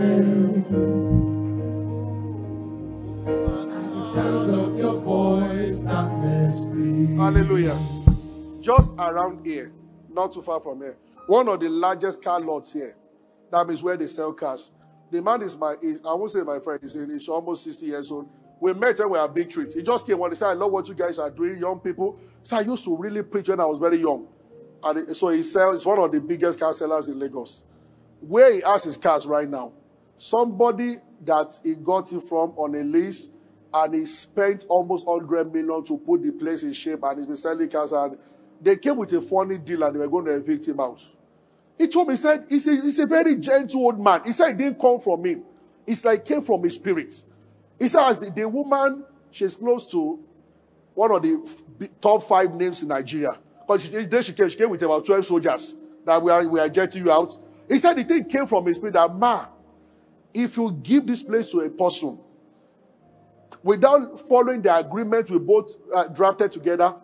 The 3.25 4.11
sound 4.15 4.51
of 4.55 4.79
your 4.79 5.01
voice, 5.01 5.81
darkness 5.81 6.61
Hallelujah. 7.19 7.79
Just 8.61 8.95
around 8.99 9.45
here, 9.45 9.73
not 10.09 10.33
too 10.33 10.43
far 10.43 10.61
from 10.61 10.81
here, 10.81 10.97
one 11.27 11.49
of 11.49 11.59
the 11.59 11.69
largest 11.69 12.23
car 12.23 12.41
lots 12.41 12.73
here. 12.73 12.95
That 13.51 13.67
means 13.67 13.83
where 13.83 13.97
they 13.97 14.07
sell 14.07 14.33
cars. 14.33 14.75
The 15.11 15.21
man 15.21 15.43
is 15.43 15.57
my, 15.57 15.75
is, 15.83 16.01
I 16.05 16.15
won't 16.15 16.31
say 16.31 16.43
my 16.43 16.61
friend, 16.61 16.79
he's, 16.81 16.95
he's 16.95 17.29
almost 17.29 17.65
60 17.65 17.87
years 17.87 18.13
old. 18.13 18.29
We 18.61 18.75
met 18.75 18.99
when 18.99 19.11
we 19.11 19.19
were 19.19 19.29
big 19.29 19.51
treats. 19.51 19.75
He 19.75 19.83
just 19.83 20.07
came 20.07 20.19
when 20.19 20.31
he 20.31 20.37
said, 20.37 20.49
I 20.49 20.53
love 20.53 20.71
what 20.71 20.87
you 20.87 20.95
guys 20.95 21.19
are 21.19 21.31
doing, 21.31 21.59
young 21.59 21.81
people. 21.81 22.21
So 22.43 22.57
I 22.57 22.61
used 22.61 22.85
to 22.85 22.97
really 22.97 23.23
preach 23.23 23.49
when 23.49 23.61
I 23.61 23.65
was 23.65 23.79
very 23.79 23.99
young. 23.99 24.29
And 24.83 25.17
so 25.17 25.29
he 25.29 25.43
sells, 25.43 25.85
one 25.85 25.99
of 25.99 26.13
the 26.13 26.21
biggest 26.21 26.59
car 26.59 26.73
sellers 26.73 27.09
in 27.09 27.19
Lagos. 27.19 27.63
Where 28.21 28.53
he 28.53 28.61
has 28.61 28.85
his 28.85 28.97
cars 28.97 29.27
right 29.27 29.49
now, 29.49 29.73
somebody 30.17 30.97
that 31.25 31.59
he 31.65 31.75
got 31.75 32.13
it 32.13 32.21
from 32.21 32.51
on 32.57 32.75
a 32.75 32.83
lease 32.83 33.31
and 33.73 33.95
he 33.95 34.07
spent 34.07 34.65
almost 34.69 35.07
100 35.07 35.53
million 35.53 35.85
to 35.85 35.99
put 35.99 36.23
the 36.23 36.33
place 36.33 36.63
in 36.63 36.73
shape 36.73 37.01
and 37.03 37.19
he's 37.19 37.27
been 37.27 37.37
selling 37.37 37.69
cars 37.69 37.93
and 37.93 38.17
they 38.61 38.77
came 38.77 38.97
with 38.97 39.13
a 39.13 39.21
funny 39.21 39.59
deal 39.59 39.83
and 39.85 39.95
they 39.95 39.99
were 39.99 40.09
going 40.09 40.25
to 40.25 40.35
evict 40.35 40.67
him 40.67 40.81
out. 40.81 41.03
He 41.77 41.87
told 41.87 42.09
me, 42.09 42.15
he 42.15 42.17
said, 42.17 42.47
he's 42.49 42.67
a, 42.67 42.73
he's 42.73 42.99
a 42.99 43.07
very 43.07 43.37
gentle 43.37 43.85
old 43.85 44.01
man. 44.01 44.23
He 44.25 44.33
said 44.33 44.51
it 44.51 44.59
didn't 44.59 44.81
come 44.81 44.99
from 44.99 45.25
him. 45.25 45.45
It's 45.87 46.05
like 46.05 46.25
came 46.25 46.43
from 46.43 46.65
his 46.65 46.75
spirit. 46.75 47.23
He 47.79 47.87
said, 47.87 48.09
as 48.09 48.19
the, 48.19 48.31
the 48.31 48.49
woman, 48.49 49.05
she's 49.31 49.55
close 49.55 49.89
to 49.93 50.19
one 50.95 51.13
of 51.13 51.23
the 51.23 51.89
top 52.01 52.23
five 52.25 52.53
names 52.53 52.83
in 52.83 52.89
Nigeria. 52.89 53.39
Because 53.69 53.85
she, 53.85 53.91
she, 54.23 54.33
came, 54.33 54.49
she 54.49 54.57
came 54.57 54.71
with 54.71 54.83
about 54.83 55.05
12 55.05 55.27
soldiers 55.27 55.77
that 56.07 56.23
we 56.23 56.33
are, 56.33 56.49
we 56.49 56.59
are 56.59 56.71
jetting 56.71 57.05
you 57.05 57.13
out. 57.13 57.37
He 57.69 57.77
said 57.77 57.95
the 57.95 58.05
thing 58.05 58.25
came 58.25 58.47
from 58.47 58.65
his 58.65 58.79
spirit 58.79 58.95
that, 58.95 59.15
ma, 59.15 59.45
if 60.33 60.57
you 60.57 60.73
give 60.83 61.07
this 61.07 61.23
place 61.23 61.51
to 61.51 61.61
a 61.61 61.69
person, 61.69 62.19
without 63.63 64.19
following 64.21 64.63
the 64.63 64.75
agreement 64.75 65.29
we 65.29 65.39
both 65.39 65.75
uh, 65.95 66.09
drafted 66.09 66.51
together, 66.51 66.95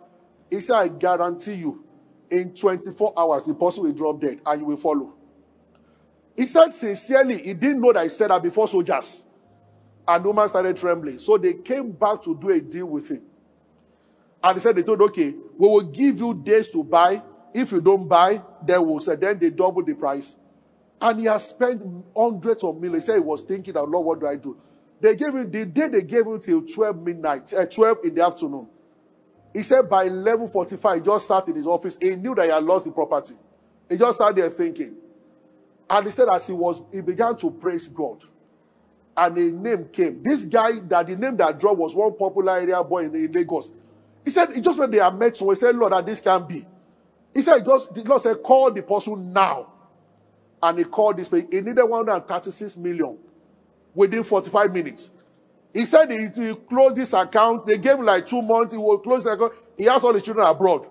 he 0.49 0.59
said, 0.59 0.75
I 0.75 0.87
guarantee 0.87 1.53
you, 1.53 1.83
in 2.31 2.55
24 2.55 3.13
hours, 3.15 3.45
the 3.45 3.53
person 3.53 3.83
will 3.83 3.93
drop 3.93 4.19
dead 4.19 4.41
and 4.43 4.61
you 4.61 4.65
will 4.65 4.77
follow. 4.77 5.13
He 6.35 6.47
said 6.47 6.69
sincerely, 6.69 7.43
he 7.43 7.53
didn't 7.53 7.79
know 7.79 7.93
that 7.93 8.03
he 8.03 8.09
said 8.09 8.31
that 8.31 8.41
before 8.41 8.67
soldiers. 8.67 9.27
And 10.07 10.23
the 10.23 10.29
woman 10.29 10.47
started 10.47 10.75
trembling. 10.75 11.19
So 11.19 11.37
they 11.37 11.53
came 11.53 11.91
back 11.91 12.23
to 12.23 12.35
do 12.35 12.49
a 12.49 12.59
deal 12.59 12.87
with 12.87 13.09
him. 13.09 13.21
And 14.43 14.55
he 14.55 14.59
said, 14.59 14.75
they 14.75 14.83
told, 14.83 15.01
okay, 15.01 15.33
we 15.57 15.67
will 15.67 15.81
give 15.81 16.19
you 16.19 16.33
days 16.33 16.69
to 16.69 16.83
buy. 16.83 17.21
If 17.53 17.71
you 17.71 17.81
don't 17.81 18.07
buy, 18.07 18.41
then 18.65 18.85
we'll 18.85 18.99
say, 18.99 19.15
then 19.15 19.39
they 19.39 19.49
double 19.49 19.83
the 19.83 19.93
price. 19.93 20.35
And 21.01 21.19
he 21.19 21.25
has 21.25 21.49
spent 21.49 21.83
hundreds 22.15 22.63
of 22.63 22.79
millions. 22.79 23.05
He 23.05 23.11
said 23.11 23.15
he 23.15 23.21
was 23.21 23.41
thinking, 23.43 23.73
Lord, 23.73 24.05
what 24.05 24.19
do 24.19 24.27
I 24.27 24.35
do? 24.35 24.57
They 24.99 25.15
gave 25.15 25.29
him, 25.29 25.49
the 25.51 25.65
day 25.65 25.87
they 25.87 26.01
gave 26.01 26.25
him 26.25 26.39
till 26.39 26.61
12 26.61 26.97
midnight, 27.01 27.53
uh, 27.53 27.65
12 27.65 27.97
in 28.05 28.15
the 28.15 28.25
afternoon. 28.25 28.69
He 29.53 29.63
said 29.63 29.89
by 29.89 30.09
11.45, 30.09 30.95
he 30.95 31.01
just 31.01 31.27
sat 31.27 31.47
in 31.47 31.55
his 31.55 31.67
office. 31.67 31.97
He 32.01 32.15
knew 32.15 32.35
that 32.35 32.45
he 32.45 32.51
had 32.51 32.63
lost 32.63 32.85
the 32.85 32.91
property. 32.91 33.35
He 33.89 33.97
just 33.97 34.17
sat 34.17 34.35
there 34.35 34.49
thinking. 34.49 34.95
And 35.89 36.05
he 36.05 36.11
said 36.11 36.27
as 36.31 36.47
he 36.47 36.53
was, 36.53 36.81
he 36.91 37.01
began 37.01 37.37
to 37.37 37.51
praise 37.51 37.87
God. 37.87 38.23
And 39.15 39.37
a 39.37 39.51
name 39.51 39.87
came. 39.93 40.21
This 40.23 40.43
guy, 40.43 40.79
that 40.87 41.07
the 41.07 41.15
name 41.15 41.37
that 41.37 41.57
dropped 41.59 41.77
was 41.77 41.95
one 41.95 42.17
popular 42.17 42.57
area 42.57 42.83
boy 42.83 43.05
in, 43.05 43.15
in 43.15 43.31
Lagos. 43.31 43.71
He 44.25 44.31
said, 44.31 44.53
he 44.53 44.59
just 44.59 44.79
when 44.79 44.89
they 44.89 44.99
are 44.99 45.11
met, 45.11 45.37
so 45.37 45.49
he 45.49 45.55
said, 45.55 45.75
Lord, 45.75 45.93
that 45.93 46.05
this 46.05 46.19
can 46.19 46.45
be. 46.45 46.65
He 47.33 47.41
said, 47.43 47.63
just 47.63 47.93
the 47.93 48.03
Lord 48.03 48.21
said, 48.21 48.41
call 48.41 48.71
the 48.71 48.81
person 48.81 49.31
now. 49.31 49.71
And 50.63 50.79
he 50.79 50.83
called 50.83 51.17
this 51.17 51.29
place. 51.29 51.45
He 51.51 51.61
needed 51.61 51.83
136 51.83 52.77
million 52.77 53.19
within 53.93 54.23
45 54.23 54.73
minutes. 54.73 55.11
He 55.73 55.85
said 55.85 56.09
he, 56.09 56.27
he 56.33 56.55
closed 56.55 56.95
this 56.95 57.13
account. 57.13 57.65
They 57.65 57.77
gave 57.77 57.99
him 57.99 58.05
like 58.05 58.25
two 58.25 58.41
months. 58.41 58.73
He 58.73 58.79
will 58.79 58.97
close 58.97 59.25
the 59.25 59.31
account. 59.31 59.53
He 59.77 59.87
asked 59.87 60.05
all 60.05 60.13
the 60.13 60.21
children 60.21 60.47
abroad. 60.47 60.87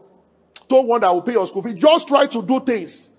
Told 0.68 0.86
one 0.86 1.00
that 1.00 1.12
will 1.12 1.22
pay 1.22 1.32
your 1.32 1.46
school 1.46 1.62
fee. 1.62 1.74
Just 1.74 2.06
try 2.06 2.26
to 2.26 2.42
do 2.42 2.60
things 2.60 3.12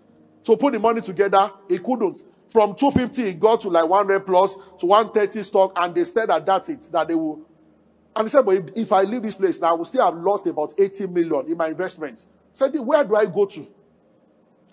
to 0.44 0.56
put 0.56 0.74
the 0.74 0.80
money 0.80 1.02
together. 1.02 1.52
He 1.68 1.80
couldn't. 1.80 2.24
From 2.50 2.76
250, 2.76 3.24
he 3.24 3.34
got 3.34 3.60
to 3.62 3.70
like 3.70 3.90
100 3.90 4.22
plus 4.22 4.56
to 4.80 4.86
130 4.86 5.44
stock. 5.44 5.74
And 5.76 5.94
they 5.94 6.04
said 6.04 6.28
that 6.30 6.46
that's 6.46 6.70
it. 6.70 6.88
That 6.92 7.08
they 7.08 7.16
will 7.16 7.42
and 8.16 8.26
he 8.26 8.30
said, 8.30 8.46
But 8.46 8.72
if, 8.76 8.92
I 8.92 9.02
leave 9.02 9.24
this 9.24 9.36
place 9.36 9.60
now, 9.60 9.72
I 9.72 9.74
will 9.74 9.86
still 9.86 10.06
have 10.06 10.16
lost 10.16 10.48
about 10.48 10.74
80 10.80 11.08
million 11.08 11.52
in 11.52 11.58
my 11.58 11.68
investment. 11.68 12.26
He 12.52 12.58
said, 12.58 12.74
Where 12.76 13.04
do 13.04 13.16
I 13.16 13.26
go 13.26 13.46
to? 13.46 13.68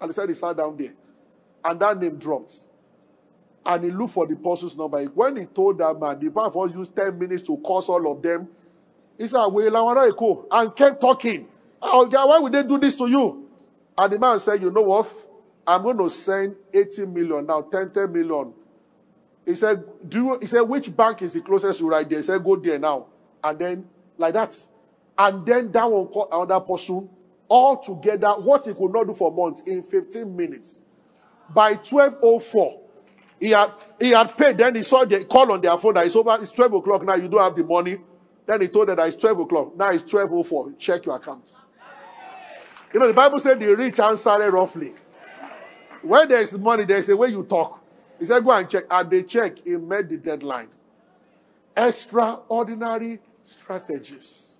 And 0.01 0.09
he 0.09 0.13
said, 0.13 0.29
He 0.29 0.35
sat 0.35 0.57
down 0.57 0.77
there. 0.77 0.93
And 1.65 1.81
that 1.81 1.99
name 1.99 2.19
dropped. 2.19 2.69
And 3.65 3.85
he 3.85 3.91
looked 3.91 4.15
for 4.15 4.27
the 4.27 4.37
person's 4.37 4.77
number. 4.77 5.03
When 5.05 5.37
he 5.37 5.45
told 5.47 5.79
that 5.79 5.99
man, 5.99 6.19
the 6.19 6.31
man 6.31 6.51
for 6.51 6.69
used 6.69 6.95
10 6.95 7.19
minutes 7.19 7.43
to 7.45 7.57
curse 7.65 7.89
all 7.89 8.11
of 8.11 8.23
them. 8.23 8.49
He 9.19 9.27
said, 9.27 9.47
Well, 9.47 10.47
and 10.53 10.77
kept 10.77 11.01
talking. 11.01 11.49
Oh, 11.81 12.07
God, 12.07 12.29
why 12.29 12.39
would 12.39 12.53
they 12.53 12.63
do 12.63 12.79
this 12.79 12.95
to 12.97 13.09
you? 13.09 13.49
And 13.99 14.13
the 14.13 14.19
man 14.19 14.39
said, 14.39 14.63
You 14.63 14.71
know 14.71 14.83
what? 14.83 15.13
I'm 15.67 15.83
going 15.83 15.99
to 15.99 16.11
send 16.11 16.57
80 16.73 17.07
million 17.07 17.47
now, 17.47 17.63
10, 17.63 17.91
10 17.93 18.13
million. 18.13 18.55
He 19.45 19.57
said, 19.57 19.85
Do 20.09 20.25
you, 20.25 20.39
he 20.41 20.47
said, 20.47 20.63
which 20.63 20.97
bank 20.97 21.23
is 21.23 21.35
the 21.35 21.41
closest 21.41 21.81
to 21.81 21.89
right 21.89 22.09
there? 22.09 22.19
He 22.21 22.23
said, 22.23 22.43
Go 22.43 22.55
there 22.55 22.79
now 22.79 23.07
and 23.45 23.59
then 23.59 23.89
like 24.19 24.35
that. 24.35 24.59
And 25.19 25.45
then 25.45 25.71
that 25.73 25.91
one 25.91 26.07
called 26.07 26.29
another 26.33 26.61
person 26.65 27.09
all 27.49 27.77
together 27.77 28.29
what 28.31 28.65
he 28.65 28.73
could 28.73 28.93
not 28.93 29.07
do 29.07 29.15
for 29.15 29.31
months 29.31 29.63
in 29.63 29.83
15 29.83 30.35
minutes. 30.35 30.85
By 31.53 31.73
1204, 31.73 32.81
he 33.39 33.51
had 33.51 33.73
he 34.01 34.11
had 34.11 34.37
paid. 34.39 34.57
Then 34.57 34.75
he 34.75 34.83
saw 34.83 35.05
the 35.05 35.25
call 35.25 35.53
on 35.53 35.61
their 35.61 35.77
phone 35.77 35.95
that 35.95 36.07
it's 36.07 36.17
over, 36.17 36.37
it's 36.41 36.51
12 36.51 36.75
o'clock 36.75 37.05
now, 37.05 37.15
you 37.15 37.29
don't 37.29 37.41
have 37.41 37.55
the 37.55 37.65
money. 37.65 37.99
Then 38.47 38.61
he 38.63 38.69
told 38.69 38.89
them 38.89 38.97
that 38.97 39.07
it's 39.09 39.17
12 39.17 39.41
o'clock. 39.41 39.77
Now 39.77 39.91
it's 39.91 40.03
1204. 40.03 40.73
Check 40.79 41.07
your 41.07 41.17
account. 41.17 41.53
You 42.93 43.01
know, 43.01 43.07
the 43.07 43.15
Bible 43.15 43.39
said 43.39 43.61
the 43.61 43.75
rich 43.75 44.01
answer 44.01 44.51
roughly. 44.51 44.95
When 46.03 46.29
there's 46.29 46.59
money, 46.59 46.85
there's 46.85 47.09
a 47.09 47.17
way 47.17 47.29
you 47.29 47.45
talk. 47.45 47.83
He 48.19 48.27
said, 48.27 48.45
go 48.45 48.53
and 48.53 48.69
check. 48.69 48.85
And 48.91 49.11
they 49.11 49.23
check, 49.23 49.59
he 49.65 49.77
met 49.77 50.09
the 50.09 50.17
deadline. 50.17 50.69
Extraordinary 51.77 53.21
strategies. 53.53 54.57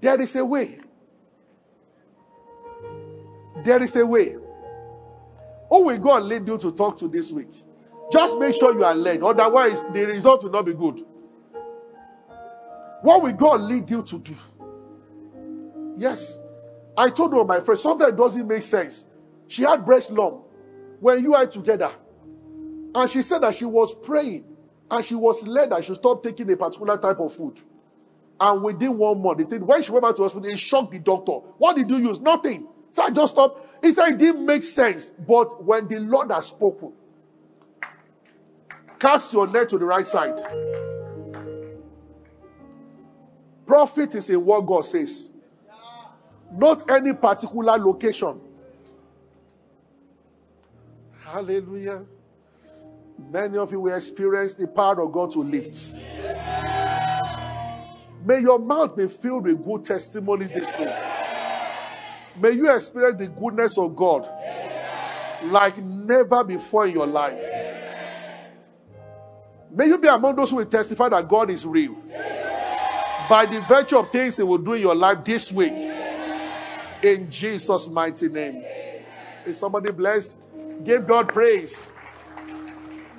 There 0.00 0.20
is 0.20 0.36
a 0.36 0.44
way. 0.44 0.80
There 3.64 3.82
is 3.82 3.96
a 3.96 4.06
way. 4.06 4.36
Who 5.68 5.84
will 5.84 5.98
God 5.98 6.24
lead 6.24 6.46
you 6.46 6.58
to 6.58 6.72
talk 6.72 6.98
to 6.98 7.08
this 7.08 7.30
week? 7.30 7.50
Just 8.12 8.38
make 8.38 8.54
sure 8.54 8.74
you 8.74 8.84
are 8.84 8.94
led, 8.94 9.22
otherwise, 9.22 9.82
the 9.84 10.04
result 10.06 10.44
will 10.44 10.50
not 10.50 10.66
be 10.66 10.74
good. 10.74 11.02
What 13.02 13.22
will 13.22 13.32
God 13.32 13.60
lead 13.62 13.90
you 13.90 14.02
to 14.02 14.18
do? 14.18 14.34
Yes. 15.96 16.38
I 16.96 17.08
told 17.08 17.32
her, 17.32 17.44
my 17.44 17.60
friend, 17.60 17.80
it 18.02 18.16
doesn't 18.16 18.46
make 18.46 18.62
sense. 18.62 19.06
She 19.48 19.62
had 19.62 19.84
breast 19.84 20.12
lump 20.12 20.44
when 21.00 21.22
you 21.22 21.34
are 21.34 21.46
together. 21.46 21.90
And 22.94 23.08
she 23.08 23.22
said 23.22 23.42
that 23.42 23.54
she 23.54 23.64
was 23.64 23.94
praying 23.94 24.44
and 24.92 25.04
she 25.04 25.14
was 25.14 25.44
led 25.46 25.70
that 25.70 25.84
she 25.84 25.94
stopped 25.94 26.22
taking 26.22 26.52
a 26.52 26.56
particular 26.56 26.98
type 26.98 27.18
of 27.18 27.32
food. 27.32 27.58
And 28.38 28.62
within 28.62 28.98
one 28.98 29.22
month, 29.22 29.48
thing, 29.48 29.66
when 29.66 29.82
she 29.82 29.90
went 29.90 30.04
back 30.04 30.16
to 30.16 30.22
hospital, 30.22 30.50
it 30.50 30.58
shocked 30.58 30.92
the 30.92 30.98
doctor. 30.98 31.32
What 31.32 31.76
did 31.76 31.88
you 31.88 31.96
use? 31.96 32.20
Nothing. 32.20 32.68
So 32.90 33.02
I 33.02 33.10
just 33.10 33.32
stopped. 33.32 33.82
He 33.82 33.90
said 33.90 34.08
it 34.10 34.18
didn't 34.18 34.44
make 34.44 34.62
sense. 34.62 35.08
But 35.10 35.64
when 35.64 35.88
the 35.88 35.98
Lord 35.98 36.30
has 36.30 36.46
spoken, 36.46 36.92
cast 38.98 39.32
your 39.32 39.46
net 39.46 39.70
to 39.70 39.78
the 39.78 39.86
right 39.86 40.06
side. 40.06 40.38
Profit 43.64 44.14
is 44.14 44.28
in 44.28 44.44
what 44.44 44.66
God 44.66 44.84
says, 44.84 45.30
not 46.52 46.90
any 46.90 47.14
particular 47.14 47.78
location. 47.78 48.38
Hallelujah. 51.24 52.04
Many 53.32 53.56
of 53.56 53.72
you 53.72 53.80
will 53.80 53.94
experience 53.94 54.52
the 54.52 54.68
power 54.68 55.00
of 55.00 55.10
God 55.10 55.30
to 55.30 55.38
lift. 55.38 56.04
May 58.26 58.40
your 58.40 58.58
mouth 58.58 58.94
be 58.94 59.08
filled 59.08 59.44
with 59.44 59.64
good 59.64 59.84
testimonies 59.84 60.50
this 60.50 60.70
week. 60.78 60.90
May 62.38 62.50
you 62.50 62.70
experience 62.70 63.18
the 63.18 63.28
goodness 63.28 63.78
of 63.78 63.96
God 63.96 64.28
like 65.44 65.78
never 65.78 66.44
before 66.44 66.86
in 66.86 66.92
your 66.92 67.06
life. 67.06 67.42
May 69.70 69.86
you 69.86 69.96
be 69.96 70.08
among 70.08 70.36
those 70.36 70.50
who 70.50 70.56
will 70.56 70.66
testify 70.66 71.08
that 71.08 71.26
God 71.26 71.48
is 71.48 71.64
real. 71.64 71.94
By 73.30 73.46
the 73.46 73.64
virtue 73.66 73.96
of 73.96 74.12
things 74.12 74.36
He 74.36 74.42
will 74.42 74.58
do 74.58 74.74
in 74.74 74.82
your 74.82 74.94
life 74.94 75.24
this 75.24 75.50
week. 75.50 75.72
In 77.02 77.30
Jesus' 77.30 77.88
mighty 77.88 78.28
name. 78.28 78.62
Is 79.46 79.58
somebody 79.58 79.90
blessed? 79.90 80.36
Give 80.84 81.06
God 81.06 81.28
praise. 81.28 81.91